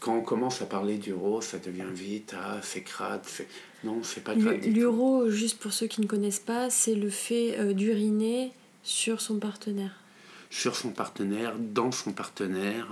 Quand 0.00 0.16
on 0.16 0.22
commence 0.22 0.62
à 0.62 0.66
parler 0.66 0.96
d'uro, 0.96 1.40
ça 1.40 1.58
devient 1.58 1.92
vite, 1.92 2.34
ah 2.38 2.58
c'est 2.62 2.82
crade, 2.82 3.22
non 3.84 4.02
c'est 4.02 4.22
pas 4.22 4.34
crade. 4.34 4.64
L'uro, 4.64 5.28
juste 5.30 5.58
pour 5.58 5.72
ceux 5.72 5.86
qui 5.86 6.00
ne 6.00 6.06
connaissent 6.06 6.38
pas, 6.40 6.70
c'est 6.70 6.94
le 6.94 7.10
fait 7.10 7.74
d'uriner 7.74 8.52
sur 8.82 9.20
son 9.20 9.38
partenaire. 9.38 9.92
Sur 10.50 10.76
son 10.76 10.90
partenaire, 10.90 11.54
dans 11.58 11.92
son 11.92 12.12
partenaire 12.12 12.88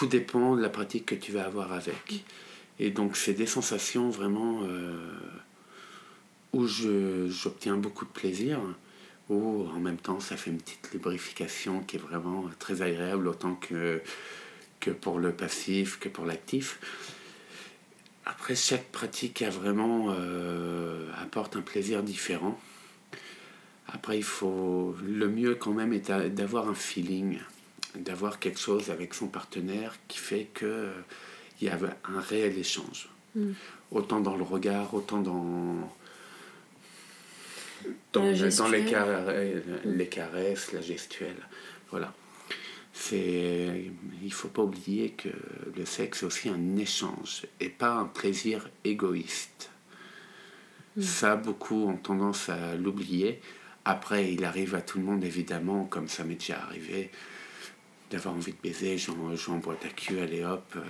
tout 0.00 0.06
dépend 0.06 0.56
de 0.56 0.62
la 0.62 0.70
pratique 0.70 1.04
que 1.04 1.14
tu 1.14 1.30
vas 1.30 1.44
avoir 1.44 1.72
avec. 1.72 2.24
Et 2.78 2.90
donc, 2.90 3.18
c'est 3.18 3.34
des 3.34 3.44
sensations 3.44 4.08
vraiment 4.08 4.62
euh, 4.62 5.12
où 6.54 6.66
j'obtiens 6.66 7.76
beaucoup 7.76 8.06
de 8.06 8.10
plaisir, 8.10 8.60
où 9.28 9.66
en 9.68 9.78
même 9.78 9.98
temps, 9.98 10.18
ça 10.18 10.38
fait 10.38 10.50
une 10.50 10.56
petite 10.56 10.90
lubrification 10.94 11.80
qui 11.80 11.96
est 11.96 11.98
vraiment 11.98 12.46
très 12.58 12.80
agréable, 12.80 13.28
autant 13.28 13.56
que, 13.56 14.00
que 14.80 14.90
pour 14.90 15.18
le 15.18 15.32
passif, 15.32 15.98
que 15.98 16.08
pour 16.08 16.24
l'actif. 16.24 16.78
Après, 18.26 18.54
chaque 18.54 18.86
pratique 18.90 19.42
a 19.42 19.50
vraiment 19.50 20.08
euh, 20.10 21.06
apporte 21.22 21.56
un 21.56 21.62
plaisir 21.62 22.02
différent. 22.02 22.58
Après, 23.88 24.16
il 24.16 24.24
faut 24.24 24.96
le 25.02 25.28
mieux 25.28 25.54
quand 25.54 25.72
même 25.72 25.92
est 25.92 26.10
d'avoir 26.10 26.68
un 26.68 26.74
feeling 26.74 27.38
d'avoir 27.94 28.38
quelque 28.38 28.60
chose 28.60 28.90
avec 28.90 29.14
son 29.14 29.26
partenaire 29.26 29.94
qui 30.08 30.18
fait 30.18 30.48
qu'il 30.56 30.92
y 31.62 31.68
a 31.68 31.78
un 32.04 32.20
réel 32.20 32.56
échange. 32.58 33.08
Hmm. 33.34 33.52
Autant 33.90 34.20
dans 34.20 34.36
le 34.36 34.42
regard, 34.42 34.94
autant 34.94 35.20
dans, 35.20 35.90
dans, 38.12 38.32
dans 38.32 38.68
les, 38.68 38.84
les, 39.84 40.06
caresses, 40.08 40.72
la 40.72 40.80
gestuelle. 40.80 41.36
Voilà. 41.90 42.12
C'est, 43.02 43.90
il 44.22 44.32
faut 44.32 44.48
pas 44.48 44.62
oublier 44.62 45.12
que 45.12 45.30
le 45.74 45.86
sexe 45.86 46.22
est 46.22 46.26
aussi 46.26 46.50
un 46.50 46.76
échange 46.76 47.46
et 47.58 47.70
pas 47.70 47.92
un 47.94 48.04
plaisir 48.04 48.68
égoïste. 48.84 49.70
Hmm. 50.96 51.02
Ça, 51.02 51.36
beaucoup 51.36 51.88
ont 51.88 51.96
tendance 51.96 52.50
à 52.50 52.74
l'oublier. 52.74 53.40
Après, 53.86 54.30
il 54.34 54.44
arrive 54.44 54.74
à 54.74 54.82
tout 54.82 54.98
le 54.98 55.04
monde, 55.04 55.24
évidemment, 55.24 55.86
comme 55.86 56.08
ça 56.08 56.24
m'est 56.24 56.34
déjà 56.34 56.60
arrivé, 56.60 57.10
d'avoir 58.10 58.34
envie 58.34 58.52
de 58.52 58.58
baiser, 58.62 58.98
j'envoie 58.98 59.76
ta 59.76 59.88
queue, 59.88 60.20
allez 60.20 60.44
hop, 60.44 60.74
euh, 60.76 60.80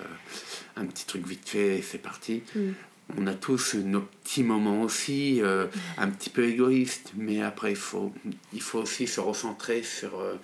un 0.76 0.86
petit 0.86 1.06
truc 1.06 1.24
vite 1.24 1.48
fait 1.48 1.80
c'est 1.80 1.98
parti. 2.02 2.42
Mm. 2.56 2.70
on 3.18 3.26
a 3.28 3.34
tous 3.34 3.74
nos 3.74 4.00
petits 4.00 4.42
moments 4.42 4.82
aussi, 4.82 5.40
euh, 5.42 5.68
un 5.96 6.10
petit 6.10 6.30
peu 6.30 6.48
égoïstes, 6.48 7.12
mais 7.16 7.40
après, 7.40 7.70
il 7.70 7.76
faut, 7.76 8.12
il 8.52 8.62
faut 8.62 8.80
aussi 8.80 9.06
se 9.06 9.20
recentrer 9.20 9.84
sur 9.84 10.18
euh, 10.18 10.34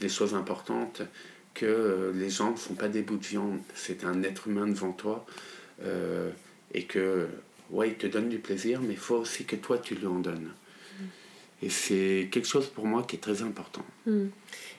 les 0.00 0.08
choses 0.08 0.34
importantes, 0.34 1.02
que 1.54 1.66
euh, 1.66 2.12
les 2.12 2.30
gens 2.30 2.52
ne 2.52 2.56
sont 2.56 2.74
pas 2.74 2.88
des 2.88 3.02
bouts 3.02 3.16
de 3.16 3.24
viande, 3.24 3.60
c'est 3.74 4.04
un 4.04 4.22
être 4.22 4.48
humain 4.48 4.66
devant 4.66 4.92
toi, 4.92 5.26
et 6.72 6.84
que, 6.84 7.26
ouais, 7.70 7.88
il 7.88 7.94
te 7.96 8.06
donne 8.06 8.28
du 8.28 8.38
plaisir, 8.38 8.80
mais 8.80 8.94
il 8.94 8.98
faut 8.98 9.16
aussi 9.16 9.44
que 9.44 9.56
toi, 9.56 9.78
tu 9.78 9.94
lui 9.94 10.06
en 10.06 10.20
donnes. 10.20 10.50
Et 11.62 11.68
c'est 11.68 12.28
quelque 12.30 12.46
chose 12.46 12.66
pour 12.66 12.86
moi 12.86 13.02
qui 13.02 13.16
est 13.16 13.20
très 13.20 13.42
important. 13.42 13.84
Hmm. 14.06 14.26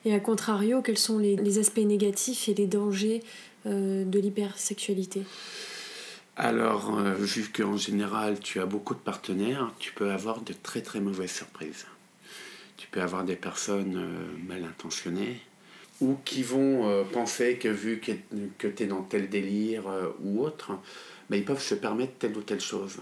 Et 0.05 0.13
à 0.13 0.19
contrario, 0.19 0.81
quels 0.81 0.97
sont 0.97 1.19
les, 1.19 1.35
les 1.35 1.59
aspects 1.59 1.79
négatifs 1.79 2.47
et 2.47 2.53
les 2.53 2.67
dangers 2.67 3.23
de 3.65 4.19
l'hypersexualité? 4.19 5.23
Alors, 6.37 6.97
euh, 6.97 7.13
vu 7.13 7.47
qu'en 7.49 7.77
général 7.77 8.39
tu 8.39 8.59
as 8.59 8.65
beaucoup 8.65 8.93
de 8.93 8.99
partenaires, 8.99 9.71
tu 9.79 9.93
peux 9.93 10.11
avoir 10.11 10.41
de 10.41 10.53
très 10.53 10.81
très 10.81 10.99
mauvaises 10.99 11.31
surprises. 11.31 11.85
Tu 12.77 12.87
peux 12.87 13.01
avoir 13.01 13.23
des 13.23 13.35
personnes 13.35 13.95
euh, 13.97 14.47
mal 14.47 14.63
intentionnées 14.63 15.39
ou 16.01 16.17
qui 16.25 16.43
vont 16.43 16.89
euh, 16.89 17.03
penser 17.03 17.55
que 17.57 17.69
vu 17.69 17.99
que, 17.99 18.11
que 18.57 18.67
tu 18.67 18.83
es 18.83 18.85
dans 18.85 19.01
tel 19.01 19.29
délire 19.29 19.83
ou 20.21 20.43
autre, 20.43 20.71
ils 21.31 21.45
peuvent 21.45 21.61
se 21.61 21.75
permettre 21.75 22.13
telle 22.19 22.37
ou 22.37 22.41
telle 22.41 22.61
chose. 22.61 22.97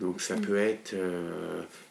Donc 0.00 0.20
ça 0.20 0.36
peut 0.36 0.56
être 0.56 0.94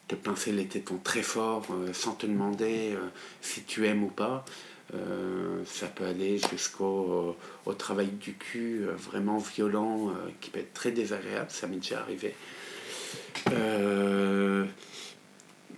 te 0.08 0.14
pincer 0.14 0.52
les 0.52 0.66
tétons 0.66 0.98
très 1.02 1.22
fort 1.22 1.66
sans 1.92 2.12
te 2.12 2.26
demander 2.26 2.94
si 3.40 3.62
tu 3.62 3.86
aimes 3.86 4.04
ou 4.04 4.08
pas. 4.08 4.44
Euh, 4.92 5.62
ça 5.66 5.86
peut 5.86 6.04
aller 6.04 6.38
jusqu'au 6.50 7.36
au 7.64 7.72
travail 7.72 8.08
du 8.08 8.34
cul 8.34 8.84
euh, 8.86 8.92
vraiment 8.92 9.38
violent 9.38 10.10
euh, 10.10 10.12
qui 10.40 10.50
peut 10.50 10.60
être 10.60 10.74
très 10.74 10.90
désagréable, 10.90 11.50
ça 11.50 11.66
m'est 11.66 11.76
déjà 11.76 12.00
arrivé. 12.00 12.34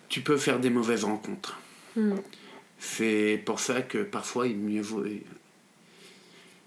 Tu 0.08 0.20
peux 0.20 0.36
faire 0.36 0.60
des 0.60 0.70
mauvaises 0.70 1.04
rencontres. 1.04 1.58
Hmm. 1.96 2.14
C'est 2.78 3.42
pour 3.44 3.60
ça 3.60 3.82
que 3.82 3.98
parfois 3.98 4.46
il 4.46 4.58
mieux 4.58 4.82
vaut. 4.82 5.04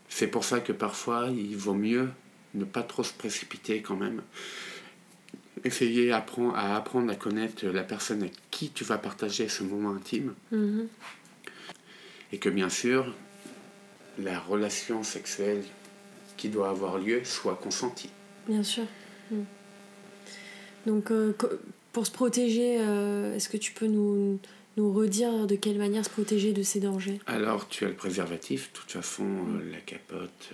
C'est 0.07 0.27
pour 0.27 0.43
ça 0.43 0.59
que 0.59 0.71
parfois 0.71 1.29
il 1.29 1.55
vaut 1.55 1.75
mieux 1.75 2.09
ne 2.55 2.65
pas 2.65 2.81
trop 2.81 3.03
se 3.03 3.13
précipiter 3.13 3.81
quand 3.81 3.95
même. 3.95 4.21
Essayer 5.63 6.11
à 6.11 6.17
apprendre 6.17 6.55
à, 6.55 6.75
apprendre 6.75 7.11
à 7.11 7.15
connaître 7.15 7.65
la 7.67 7.83
personne 7.83 8.21
avec 8.21 8.33
qui 8.49 8.71
tu 8.71 8.83
vas 8.83 8.97
partager 8.97 9.49
ce 9.49 9.63
moment 9.63 9.91
intime. 9.91 10.33
Hmm 10.51 10.85
et 12.31 12.37
que 12.37 12.49
bien 12.49 12.69
sûr, 12.69 13.13
la 14.17 14.39
relation 14.39 15.03
sexuelle 15.03 15.63
qui 16.37 16.49
doit 16.49 16.69
avoir 16.69 16.97
lieu 16.97 17.23
soit 17.23 17.55
consentie. 17.55 18.09
Bien 18.47 18.63
sûr. 18.63 18.85
Hmm. 19.31 19.43
Donc, 20.85 21.11
euh, 21.11 21.35
pour 21.91 22.05
se 22.05 22.11
protéger, 22.11 22.77
euh, 22.79 23.35
est-ce 23.35 23.49
que 23.49 23.57
tu 23.57 23.71
peux 23.71 23.87
nous, 23.87 24.39
nous 24.77 24.93
redire 24.93 25.47
de 25.47 25.55
quelle 25.55 25.77
manière 25.77 26.05
se 26.05 26.09
protéger 26.09 26.53
de 26.53 26.63
ces 26.63 26.79
dangers? 26.79 27.19
Alors, 27.27 27.67
tu 27.67 27.85
as 27.85 27.89
le 27.89 27.95
préservatif. 27.95 28.71
De 28.71 28.79
toute 28.79 28.91
façon, 28.91 29.25
euh, 29.25 29.71
la 29.71 29.79
capote 29.79 30.49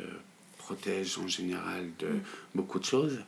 protège 0.57 1.17
en 1.17 1.27
général 1.27 1.89
de 1.99 2.07
hmm. 2.07 2.21
beaucoup 2.55 2.79
de 2.79 2.85
choses. 2.85 3.19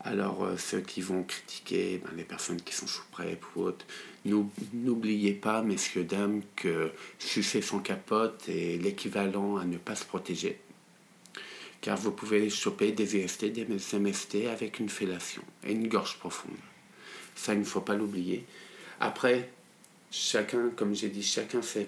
Alors, 0.00 0.46
ceux 0.58 0.80
qui 0.80 1.00
vont 1.00 1.22
critiquer 1.22 2.02
ben, 2.04 2.10
les 2.16 2.24
personnes 2.24 2.60
qui 2.60 2.74
sont 2.74 2.86
sous 2.86 3.04
PrEP 3.10 3.42
ou 3.56 3.62
autres, 3.62 3.86
N'oubliez 4.24 5.34
pas, 5.34 5.60
messieurs, 5.60 6.04
dames, 6.04 6.40
que 6.56 6.90
sucer 7.18 7.60
son 7.60 7.78
capote 7.78 8.48
est 8.48 8.82
l'équivalent 8.82 9.56
à 9.56 9.64
ne 9.66 9.76
pas 9.76 9.94
se 9.94 10.04
protéger. 10.04 10.58
Car 11.82 11.98
vous 11.98 12.12
pouvez 12.12 12.48
choper 12.48 12.92
des 12.92 13.18
IST, 13.18 13.44
des 13.44 13.66
MST 13.66 14.46
avec 14.50 14.78
une 14.78 14.88
fellation 14.88 15.42
et 15.62 15.72
une 15.72 15.88
gorge 15.88 16.18
profonde. 16.18 16.56
Ça, 17.34 17.54
il 17.54 17.60
ne 17.60 17.64
faut 17.64 17.80
pas 17.80 17.94
l'oublier. 17.94 18.44
Après, 19.00 19.50
chacun, 20.10 20.70
comme 20.76 20.94
j'ai 20.94 21.08
dit, 21.08 21.22
chacun 21.22 21.62
ses, 21.62 21.86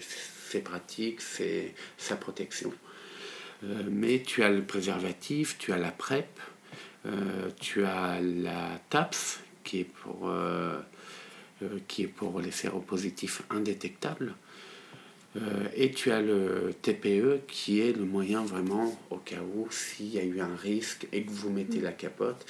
ses 0.00 0.60
pratiques, 0.60 1.20
ses, 1.20 1.74
sa 1.96 2.16
protection. 2.16 2.72
Euh, 3.64 3.82
mais 3.88 4.22
tu 4.22 4.42
as 4.42 4.50
le 4.50 4.62
préservatif, 4.62 5.56
tu 5.58 5.72
as 5.72 5.78
la 5.78 5.92
PrEP, 5.92 6.26
euh, 7.06 7.50
tu 7.60 7.84
as 7.84 8.20
la 8.20 8.80
TAPS, 8.90 9.40
qui 9.64 9.80
est 9.80 9.84
pour 9.84 10.28
euh, 10.28 10.80
qui 11.86 12.02
est 12.02 12.08
pour 12.08 12.40
les 12.40 12.50
séropositifs 12.50 13.42
indétectables. 13.50 14.34
Et 15.76 15.92
tu 15.92 16.10
as 16.10 16.20
le 16.20 16.74
TPE 16.82 17.40
qui 17.48 17.80
est 17.80 17.96
le 17.96 18.04
moyen 18.04 18.44
vraiment 18.44 19.00
au 19.08 19.16
cas 19.16 19.40
où 19.40 19.66
s'il 19.70 20.12
y 20.12 20.18
a 20.18 20.22
eu 20.22 20.40
un 20.40 20.54
risque 20.54 21.06
et 21.10 21.22
que 21.22 21.30
vous 21.30 21.48
mettez 21.48 21.80
la 21.80 21.92
capote, 21.92 22.44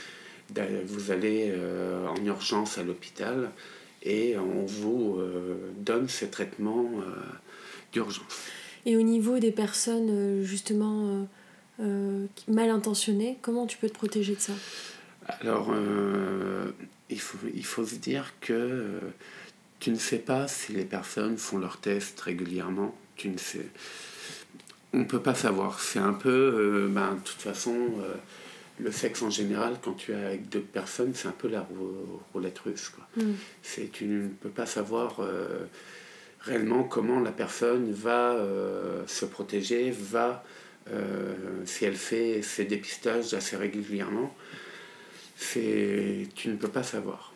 vous 0.86 1.10
allez 1.10 1.50
euh, 1.50 2.06
en 2.06 2.24
urgence 2.24 2.78
à 2.78 2.82
l'hôpital 2.82 3.50
et 4.02 4.36
on 4.36 4.64
vous 4.64 5.20
donne 5.78 6.08
ce 6.08 6.24
traitement 6.24 6.90
d'urgence. 7.92 8.24
Et 8.84 8.96
au 8.96 9.02
niveau 9.02 9.38
des 9.38 9.52
personnes 9.52 10.42
justement 10.42 11.24
mal 11.78 12.70
intentionnées, 12.70 13.38
comment 13.42 13.68
tu 13.68 13.78
peux 13.78 13.88
te 13.88 13.94
protéger 13.94 14.34
de 14.34 14.40
ça? 14.40 14.54
Alors, 15.40 15.72
il 17.12 17.20
faut, 17.20 17.38
il 17.54 17.64
faut 17.64 17.84
se 17.84 17.96
dire 17.96 18.32
que 18.40 18.52
euh, 18.52 19.00
tu 19.80 19.90
ne 19.90 19.96
sais 19.96 20.18
pas 20.18 20.48
si 20.48 20.72
les 20.72 20.84
personnes 20.84 21.36
font 21.36 21.58
leurs 21.58 21.78
tests 21.78 22.20
régulièrement. 22.20 22.94
Tu 23.16 23.28
ne 23.28 23.38
sais. 23.38 23.66
On 24.92 24.98
ne 24.98 25.04
peut 25.04 25.20
pas 25.20 25.34
savoir. 25.34 25.80
C'est 25.80 25.98
un 25.98 26.14
peu. 26.14 26.30
Euh, 26.30 26.88
ben, 26.88 27.14
de 27.14 27.20
toute 27.20 27.40
façon, 27.40 27.74
euh, 27.74 28.14
le 28.82 28.90
sexe 28.90 29.22
en 29.22 29.30
général, 29.30 29.76
quand 29.82 29.92
tu 29.92 30.12
es 30.12 30.16
avec 30.16 30.48
deux 30.48 30.60
personnes, 30.60 31.12
c'est 31.14 31.28
un 31.28 31.32
peu 31.32 31.48
la 31.48 31.66
roulette 32.32 32.58
russe. 32.60 32.90
Quoi. 32.90 33.06
Mm. 33.16 33.32
Tu 33.92 34.04
ne 34.04 34.28
peux 34.28 34.50
pas 34.50 34.66
savoir 34.66 35.20
réellement 36.40 36.82
comment 36.82 37.20
la 37.20 37.32
personne 37.32 37.92
va 37.92 38.36
se 39.06 39.24
protéger, 39.24 39.90
va. 39.90 40.44
si 41.64 41.84
elle 41.84 41.96
fait 41.96 42.42
ses 42.42 42.64
dépistages 42.64 43.34
assez 43.34 43.56
régulièrement, 43.56 44.34
tu 45.52 46.48
ne 46.48 46.56
peux 46.56 46.68
pas 46.68 46.82
savoir. 46.82 47.32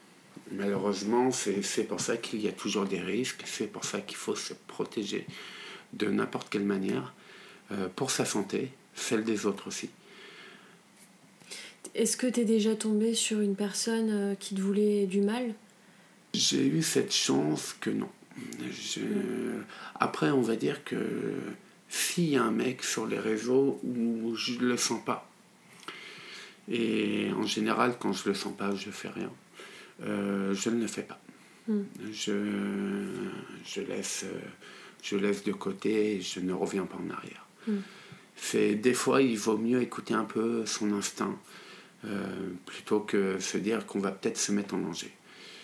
Malheureusement, 0.52 1.30
c'est 1.32 1.85
pour 1.85 2.00
ça 2.00 2.16
qu'il 2.16 2.40
y 2.40 2.48
a 2.48 2.52
toujours 2.52 2.85
des 2.85 3.00
risques, 3.00 3.42
c'est 3.44 3.66
pour 3.66 3.85
ça 3.85 4.00
qu'il 4.00 4.16
faut 4.16 4.37
se 4.37 4.54
protéger 4.68 5.26
de 5.92 6.06
n'importe 6.06 6.48
quelle 6.50 6.64
manière, 6.64 7.14
euh, 7.72 7.88
pour 7.94 8.11
sa 8.11 8.24
santé, 8.24 8.70
celle 8.94 9.24
des 9.24 9.46
autres 9.46 9.68
aussi. 9.68 9.90
Est-ce 11.94 12.16
que 12.16 12.27
tu 12.27 12.40
es 12.40 12.44
déjà 12.44 12.75
tombé 12.75 13.14
sur 13.14 13.40
une 13.40 13.57
personne 13.57 14.11
euh, 14.11 14.35
qui 14.35 14.55
te 14.55 14.61
voulait 14.61 15.07
du 15.07 15.20
mal? 15.20 15.55
J'ai 16.35 16.66
eu 16.66 16.83
cette 16.83 17.12
chance 17.12 17.75
que 17.81 17.90
non. 17.90 18.09
Après, 19.94 20.31
on 20.31 20.42
va 20.42 20.57
dire 20.57 20.85
que 20.85 20.96
s'il 21.88 22.29
y 22.29 22.37
a 22.37 22.42
un 22.42 22.51
mec 22.51 22.83
sur 22.83 23.07
les 23.07 23.18
réseaux 23.18 23.81
où 23.83 24.35
je 24.35 24.59
ne 24.59 24.66
le 24.66 24.77
sens 24.77 25.03
pas, 25.05 25.31
et 26.70 27.31
en 27.37 27.44
général, 27.44 27.96
quand 27.99 28.12
je 28.12 28.25
ne 28.25 28.29
le 28.31 28.35
sens 28.35 28.55
pas, 28.57 28.75
je 28.75 28.88
ne 28.88 28.92
fais 28.92 29.09
rien. 29.09 29.31
Euh, 30.03 30.53
je 30.53 30.68
ne 30.68 30.81
le 30.81 30.87
fais 30.87 31.03
pas. 31.03 31.20
Hmm. 31.68 31.85
Je, 32.12 33.07
je, 33.64 33.81
laisse, 33.81 34.25
je 35.03 35.16
laisse 35.16 35.44
de 35.44 35.53
côté 35.53 36.16
et 36.16 36.20
je 36.20 36.40
ne 36.40 36.53
reviens 36.53 36.85
pas 36.85 36.96
en 36.96 37.11
arrière. 37.11 37.46
Hmm. 37.66 37.79
C'est, 38.37 38.75
des 38.75 38.94
fois, 38.94 39.22
il 39.22 39.38
vaut 39.38 39.57
mieux 39.57 39.81
écouter 39.81 40.14
un 40.14 40.25
peu 40.25 40.66
son 40.66 40.92
instinct 40.92 41.38
euh, 42.06 42.50
plutôt 42.66 43.00
que 43.00 43.38
se 43.38 43.58
dire 43.58 43.86
qu'on 43.86 43.98
va 43.98 44.12
peut-être 44.12 44.38
se 44.38 44.52
mettre 44.52 44.74
en 44.74 44.78
danger. 44.78 45.12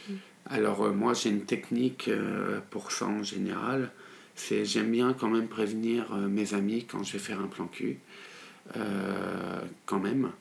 Hmm. 0.08 0.14
Alors, 0.46 0.82
euh, 0.82 0.92
moi, 0.92 1.14
j'ai 1.14 1.30
une 1.30 1.44
technique 1.44 2.10
pour 2.70 2.92
ça 2.92 3.06
en 3.06 3.22
général. 3.22 3.90
C'est, 4.34 4.64
j'aime 4.64 4.90
bien 4.90 5.12
quand 5.12 5.28
même 5.28 5.48
prévenir 5.48 6.14
mes 6.16 6.54
amis 6.54 6.86
quand 6.86 7.02
je 7.02 7.12
vais 7.12 7.18
faire 7.18 7.40
un 7.40 7.48
plan 7.48 7.66
cul. 7.66 7.98
quand 9.84 9.98
même 10.00 10.32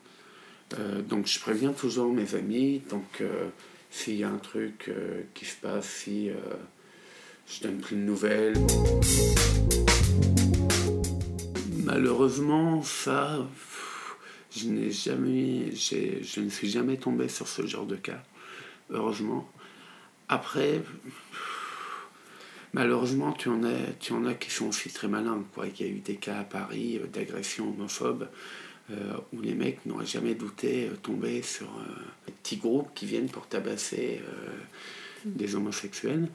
euh, 0.78 1.02
donc 1.02 1.26
je 1.26 1.38
préviens 1.40 1.72
toujours 1.72 2.12
mes 2.12 2.34
amis. 2.34 2.82
Donc 2.90 3.20
euh, 3.20 3.48
s'il 3.90 4.16
y 4.16 4.24
a 4.24 4.28
un 4.28 4.38
truc 4.38 4.86
euh, 4.88 5.22
qui 5.34 5.44
se 5.44 5.56
passe, 5.56 5.86
si 5.86 6.30
je 7.46 7.62
donne 7.62 7.78
plus 7.78 7.96
de 7.96 8.02
nouvelles. 8.02 8.54
Malheureusement, 11.84 12.82
ça, 12.82 13.46
je 14.54 14.68
n'ai 14.68 14.90
jamais, 14.90 15.72
je 15.74 16.40
ne 16.40 16.50
suis 16.50 16.70
jamais 16.70 16.96
tombé 16.96 17.28
sur 17.28 17.48
ce 17.48 17.66
genre 17.66 17.86
de 17.86 17.96
cas. 17.96 18.22
Heureusement. 18.90 19.50
Après, 20.28 20.82
malheureusement, 22.72 23.32
tu 23.32 23.48
en, 23.48 23.64
as, 23.64 23.92
tu 24.00 24.12
en 24.12 24.24
as 24.26 24.34
qui 24.34 24.50
sont 24.50 24.68
aussi 24.68 24.90
très 24.90 25.08
malins. 25.08 25.44
Quoi. 25.54 25.66
Il 25.66 25.86
y 25.86 25.88
a 25.88 25.92
eu 25.92 26.00
des 26.00 26.16
cas 26.16 26.40
à 26.40 26.44
Paris 26.44 27.00
d'agression 27.12 27.70
homophobe 27.70 28.28
euh, 28.90 29.16
où 29.32 29.40
les 29.40 29.54
mecs 29.54 29.86
n'auraient 29.86 30.06
jamais 30.06 30.34
douté 30.34 30.88
euh, 30.88 30.96
tomber 30.96 31.42
sur 31.42 31.68
euh, 31.68 31.84
des 32.26 32.32
petits 32.32 32.56
groupes 32.56 32.90
qui 32.94 33.06
viennent 33.06 33.28
pour 33.28 33.46
tabasser 33.46 34.20
des 35.24 35.54
homosexuels. 35.54 36.28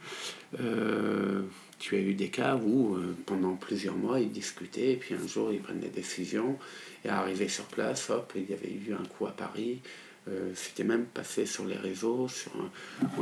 Tu 1.79 1.95
as 1.95 1.99
eu 1.99 2.13
des 2.13 2.29
cas 2.29 2.55
où 2.55 2.95
euh, 2.95 3.15
pendant 3.25 3.55
plusieurs 3.55 3.95
mois 3.95 4.19
ils 4.19 4.31
discutaient, 4.31 4.97
puis 4.99 5.15
un 5.15 5.27
jour 5.27 5.51
ils 5.51 5.59
prennent 5.59 5.79
des 5.79 5.89
décisions, 5.89 6.57
et 7.05 7.09
arrivé 7.09 7.47
sur 7.47 7.65
place, 7.65 8.09
hop, 8.09 8.33
il 8.35 8.49
y 8.49 8.53
avait 8.53 8.71
eu 8.71 8.93
un 8.93 9.05
coup 9.05 9.27
à 9.27 9.31
Paris. 9.31 9.81
Euh, 10.27 10.51
c'était 10.55 10.83
même 10.83 11.05
passé 11.05 11.45
sur 11.45 11.65
les 11.65 11.77
réseaux, 11.77 12.27
sur 12.27 12.51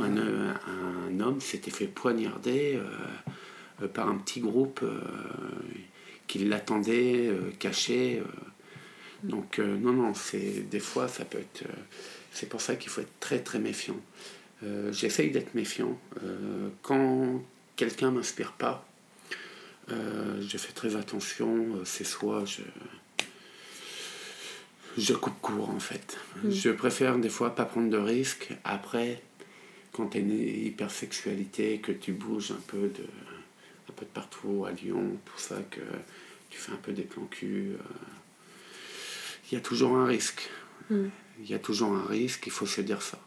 un, 0.00 0.16
un, 0.16 1.20
homme 1.20 1.40
s'était 1.40 1.70
fait 1.70 1.86
poignarder 1.86 2.80
par 3.94 4.08
un 4.08 4.16
petit 4.16 4.40
groupe 4.40 4.84
qui 6.26 6.38
l'attendait 6.40 7.30
caché. 7.58 8.22
donc 9.22 9.58
non, 9.58 9.92
non, 9.92 10.14
c'est 10.14 10.68
des 10.68 10.80
fois 10.80 11.06
ça 11.08 11.24
peut 11.24 11.38
être. 11.38 11.64
c'est 12.32 12.48
pour 12.48 12.60
ça 12.60 12.74
qu'il 12.74 12.90
faut 12.90 13.02
être 13.02 13.20
très 13.20 13.38
très 13.38 13.60
méfiant. 13.60 14.00
J'essaye 14.90 15.30
d'être 15.30 15.54
méfiant. 15.54 15.96
quand 16.82 17.40
quelqu'un 17.76 18.10
m'inspire 18.10 18.52
pas, 18.52 18.86
euh, 19.90 20.42
je 20.46 20.58
fais 20.58 20.72
très 20.72 20.96
attention. 20.96 21.76
Euh, 21.76 21.84
c'est 21.84 22.04
soit 22.04 22.44
je, 22.44 22.62
je 24.98 25.12
coupe 25.14 25.40
court 25.40 25.70
en 25.70 25.80
fait. 25.80 26.18
Mm. 26.42 26.50
Je 26.50 26.70
préfère 26.70 27.18
des 27.18 27.28
fois 27.28 27.54
pas 27.54 27.64
prendre 27.64 27.90
de 27.90 27.98
risques. 27.98 28.52
Après, 28.64 29.22
quand 29.92 30.08
tu 30.08 30.18
es 30.18 30.20
une 30.20 30.32
hypersexualité, 30.66 31.78
que 31.78 31.92
tu 31.92 32.12
bouges 32.12 32.50
un 32.50 32.62
peu 32.66 32.88
de, 32.88 33.04
un 33.88 33.92
peu 33.94 34.04
de 34.04 34.10
partout 34.10 34.66
à 34.66 34.72
Lyon, 34.72 35.18
pour 35.24 35.38
ça 35.38 35.56
que 35.70 35.80
tu 36.50 36.58
fais 36.58 36.72
un 36.72 36.76
peu 36.76 36.92
des 36.92 37.02
plans 37.02 37.26
cul, 37.26 37.72
euh, 37.72 37.82
il 39.50 39.54
y 39.54 39.58
a 39.58 39.60
toujours 39.60 39.96
un 39.96 40.06
risque. 40.06 40.50
Mm. 40.90 41.06
Il 41.40 41.50
y 41.50 41.54
a 41.54 41.58
toujours 41.58 41.92
un 41.92 42.06
risque, 42.06 42.46
il 42.46 42.52
faut 42.52 42.66
se 42.66 42.80
dire 42.80 43.02
ça. 43.02 43.20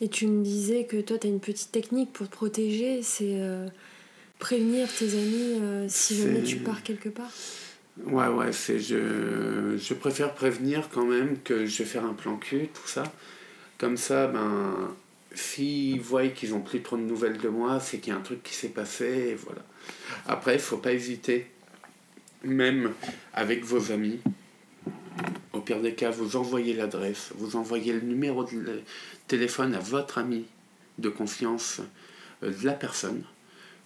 Et 0.00 0.08
tu 0.08 0.26
me 0.26 0.42
disais 0.44 0.84
que 0.84 1.00
toi, 1.00 1.18
tu 1.18 1.26
as 1.26 1.30
une 1.30 1.40
petite 1.40 1.72
technique 1.72 2.12
pour 2.12 2.28
te 2.28 2.32
protéger, 2.32 3.02
c'est 3.02 3.40
euh, 3.40 3.66
prévenir 4.38 4.88
tes 4.92 5.10
amis 5.14 5.58
euh, 5.60 5.86
si 5.88 6.16
jamais 6.16 6.42
tu 6.42 6.56
pars 6.56 6.82
quelque 6.82 7.08
part 7.08 7.30
Ouais, 8.04 8.28
ouais, 8.28 8.52
c'est 8.52 8.78
je, 8.78 9.78
je 9.78 9.94
préfère 9.94 10.34
prévenir 10.34 10.90
quand 10.92 11.06
même 11.06 11.38
que 11.42 11.64
je 11.64 11.78
vais 11.78 11.88
faire 11.88 12.04
un 12.04 12.12
plan 12.12 12.36
cul, 12.36 12.68
tout 12.74 12.86
ça. 12.86 13.04
Comme 13.78 13.96
ça, 13.96 14.26
ben, 14.26 14.94
s'ils 15.34 16.00
voient 16.00 16.28
qu'ils 16.28 16.50
n'ont 16.50 16.60
plus 16.60 16.82
trop 16.82 16.98
de 16.98 17.02
nouvelles 17.02 17.38
de 17.38 17.48
moi, 17.48 17.80
c'est 17.80 17.98
qu'il 17.98 18.12
y 18.12 18.16
a 18.16 18.18
un 18.18 18.22
truc 18.22 18.42
qui 18.42 18.54
s'est 18.54 18.68
passé, 18.68 19.30
et 19.30 19.34
voilà. 19.34 19.62
Après, 20.26 20.52
il 20.52 20.56
ne 20.56 20.62
faut 20.62 20.76
pas 20.76 20.92
hésiter, 20.92 21.46
même 22.44 22.92
avec 23.32 23.64
vos 23.64 23.92
amis, 23.92 24.20
pire 25.66 25.80
des 25.80 25.94
cas, 25.94 26.10
vous 26.10 26.36
envoyez 26.36 26.72
l'adresse, 26.72 27.32
vous 27.34 27.56
envoyez 27.56 27.92
le 27.92 28.00
numéro 28.00 28.44
de 28.44 28.80
téléphone 29.26 29.74
à 29.74 29.80
votre 29.80 30.16
ami 30.18 30.44
de 30.98 31.10
confiance 31.10 31.80
euh, 32.42 32.50
de 32.50 32.64
la 32.64 32.72
personne. 32.72 33.22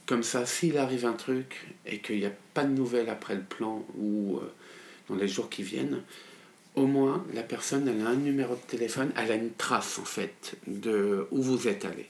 Comme 0.07 0.23
ça, 0.23 0.47
s'il 0.47 0.77
arrive 0.77 1.07
un 1.07 1.15
truc 1.15 1.67
et 1.87 1.99
qu'il 1.99 2.19
n'y 2.19 2.27
a 2.27 2.33
pas 2.55 2.65
de 2.65 2.73
nouvelles 2.73 3.09
après 3.09 3.35
le 3.35 3.43
plan 3.43 3.85
ou 3.97 4.37
euh, 4.37 4.53
dans 5.09 5.17
les 5.17 5.27
jours 5.27 5.49
qui 5.49 5.63
viennent, 5.63 6.03
au 6.77 6.87
moins 6.87 7.25
la 7.35 7.43
personne 7.43 7.89
elle 7.89 8.07
a 8.07 8.11
un 8.11 8.17
numéro 8.17 8.55
de 8.55 8.61
téléphone, 8.61 9.11
elle 9.17 9.33
a 9.33 9.35
une 9.35 9.53
trace 9.53 9.99
en 9.99 10.05
fait 10.05 10.57
de 10.67 11.27
où 11.31 11.43
vous 11.43 11.67
êtes 11.67 11.85
allé. 11.85 12.07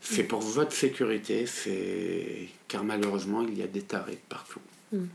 C'est 0.00 0.22
pour 0.22 0.40
votre 0.40 0.72
sécurité, 0.72 1.46
c'est 1.46 2.48
car 2.68 2.84
malheureusement 2.84 3.42
il 3.42 3.58
y 3.58 3.62
a 3.62 3.66
des 3.66 3.82
tarés 3.82 4.20
partout. 4.28 4.60
Hmm. 4.92 5.06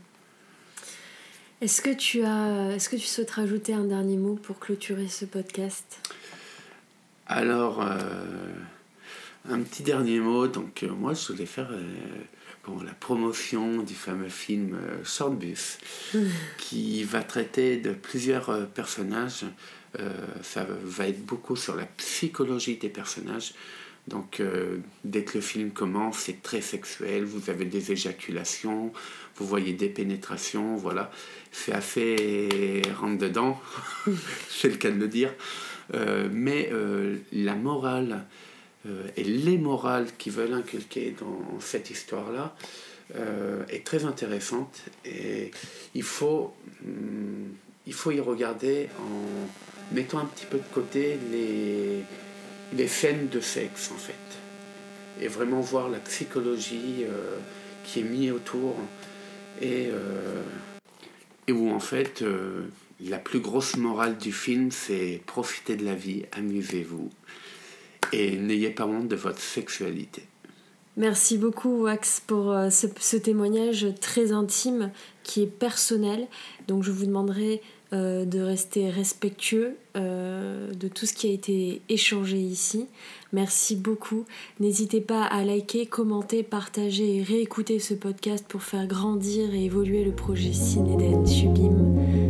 Est-ce 1.62 1.80
que 1.80 1.90
tu 1.90 2.24
as, 2.24 2.72
est-ce 2.74 2.88
que 2.88 2.96
tu 2.96 3.06
souhaites 3.06 3.30
rajouter 3.30 3.72
un 3.72 3.84
dernier 3.84 4.16
mot 4.16 4.34
pour 4.34 4.58
clôturer 4.58 5.06
ce 5.06 5.24
podcast? 5.24 5.96
Alors, 7.28 7.80
euh, 7.80 7.94
un 9.48 9.60
petit 9.60 9.84
dernier 9.84 10.18
mot. 10.18 10.48
Donc, 10.48 10.82
euh, 10.82 10.88
moi, 10.88 11.14
je 11.14 11.32
voulais 11.32 11.46
faire 11.46 11.70
euh, 11.70 12.82
la 12.84 12.90
promotion 12.94 13.84
du 13.84 13.94
fameux 13.94 14.28
film 14.28 14.76
Shortbus, 15.04 15.78
qui 16.58 17.04
va 17.04 17.22
traiter 17.22 17.76
de 17.76 17.92
plusieurs 17.92 18.66
personnages. 18.70 19.44
ça 20.42 20.66
va 20.82 21.06
être 21.06 21.24
beaucoup 21.24 21.54
sur 21.54 21.76
la 21.76 21.86
psychologie 21.86 22.76
des 22.76 22.88
personnages. 22.88 23.54
Donc, 24.08 24.40
euh, 24.40 24.78
dès 25.04 25.22
que 25.22 25.38
le 25.38 25.40
film 25.40 25.70
commence, 25.70 26.18
c'est 26.18 26.42
très 26.42 26.60
sexuel. 26.60 27.24
Vous 27.24 27.50
avez 27.50 27.64
des 27.64 27.92
éjaculations, 27.92 28.92
vous 29.36 29.46
voyez 29.46 29.72
des 29.72 29.88
pénétrations, 29.88 30.76
voilà. 30.76 31.10
C'est 31.52 31.72
assez 31.72 32.82
rentre-dedans, 33.00 33.60
c'est 34.48 34.68
le 34.68 34.76
cas 34.76 34.90
de 34.90 34.98
le 34.98 35.08
dire. 35.08 35.32
Euh, 35.94 36.28
mais 36.32 36.68
euh, 36.72 37.18
la 37.32 37.54
morale 37.54 38.24
et 39.16 39.22
les 39.22 39.58
morales 39.58 40.08
qui 40.18 40.28
veulent 40.28 40.54
inculquer 40.54 41.14
dans 41.20 41.60
cette 41.60 41.90
histoire-là 41.90 42.56
est 43.68 43.86
très 43.86 44.04
intéressante. 44.04 44.82
Et 45.04 45.52
il 45.94 46.02
faut, 46.02 46.52
hum, 46.84 47.52
il 47.86 47.94
faut 47.94 48.10
y 48.10 48.18
regarder 48.18 48.88
en 48.98 49.94
mettant 49.94 50.18
un 50.18 50.24
petit 50.24 50.46
peu 50.46 50.56
de 50.56 50.74
côté 50.74 51.16
les 51.30 52.02
les 52.76 52.88
scènes 52.88 53.28
de 53.28 53.40
sexe 53.40 53.90
en 53.90 53.96
fait. 53.98 54.14
Et 55.20 55.28
vraiment 55.28 55.60
voir 55.60 55.88
la 55.88 55.98
psychologie 55.98 57.04
euh, 57.04 57.38
qui 57.84 58.00
est 58.00 58.04
mise 58.04 58.32
autour. 58.32 58.76
Et, 59.60 59.88
euh, 59.90 60.42
et 61.46 61.52
où 61.52 61.70
en 61.70 61.80
fait 61.80 62.22
euh, 62.22 62.66
la 63.00 63.18
plus 63.18 63.40
grosse 63.40 63.76
morale 63.76 64.16
du 64.16 64.32
film 64.32 64.70
c'est 64.70 65.20
profitez 65.26 65.76
de 65.76 65.84
la 65.84 65.94
vie, 65.94 66.24
amusez-vous. 66.32 67.10
Et 68.12 68.36
n'ayez 68.36 68.70
pas 68.70 68.86
honte 68.86 69.08
de 69.08 69.16
votre 69.16 69.40
sexualité. 69.40 70.22
Merci 70.98 71.38
beaucoup 71.38 71.84
Wax 71.84 72.20
pour 72.26 72.54
ce, 72.70 72.86
ce, 73.00 73.16
témoignage 73.16 73.86
très 74.02 74.32
intime 74.32 74.90
qui 75.22 75.42
est 75.42 75.46
personnel. 75.46 76.26
Donc 76.68 76.82
je 76.82 76.90
vous 76.90 77.06
demanderai 77.06 77.62
euh, 77.92 78.24
de 78.24 78.40
rester 78.40 78.88
respectueux 78.88 79.76
euh, 79.96 80.72
de 80.72 80.88
tout 80.88 81.04
ce 81.04 81.12
qui 81.12 81.28
a 81.28 81.30
été 81.30 81.82
échangé 81.88 82.38
ici. 82.38 82.86
Merci 83.32 83.76
beaucoup. 83.76 84.24
N'hésitez 84.60 85.00
pas 85.00 85.24
à 85.24 85.44
liker, 85.44 85.86
commenter, 85.86 86.42
partager 86.42 87.18
et 87.18 87.22
réécouter 87.22 87.78
ce 87.78 87.94
podcast 87.94 88.46
pour 88.48 88.62
faire 88.62 88.86
grandir 88.86 89.52
et 89.52 89.64
évoluer 89.64 90.04
le 90.04 90.12
projet 90.12 90.52
Cinéden 90.52 91.26
Sublime. 91.26 92.21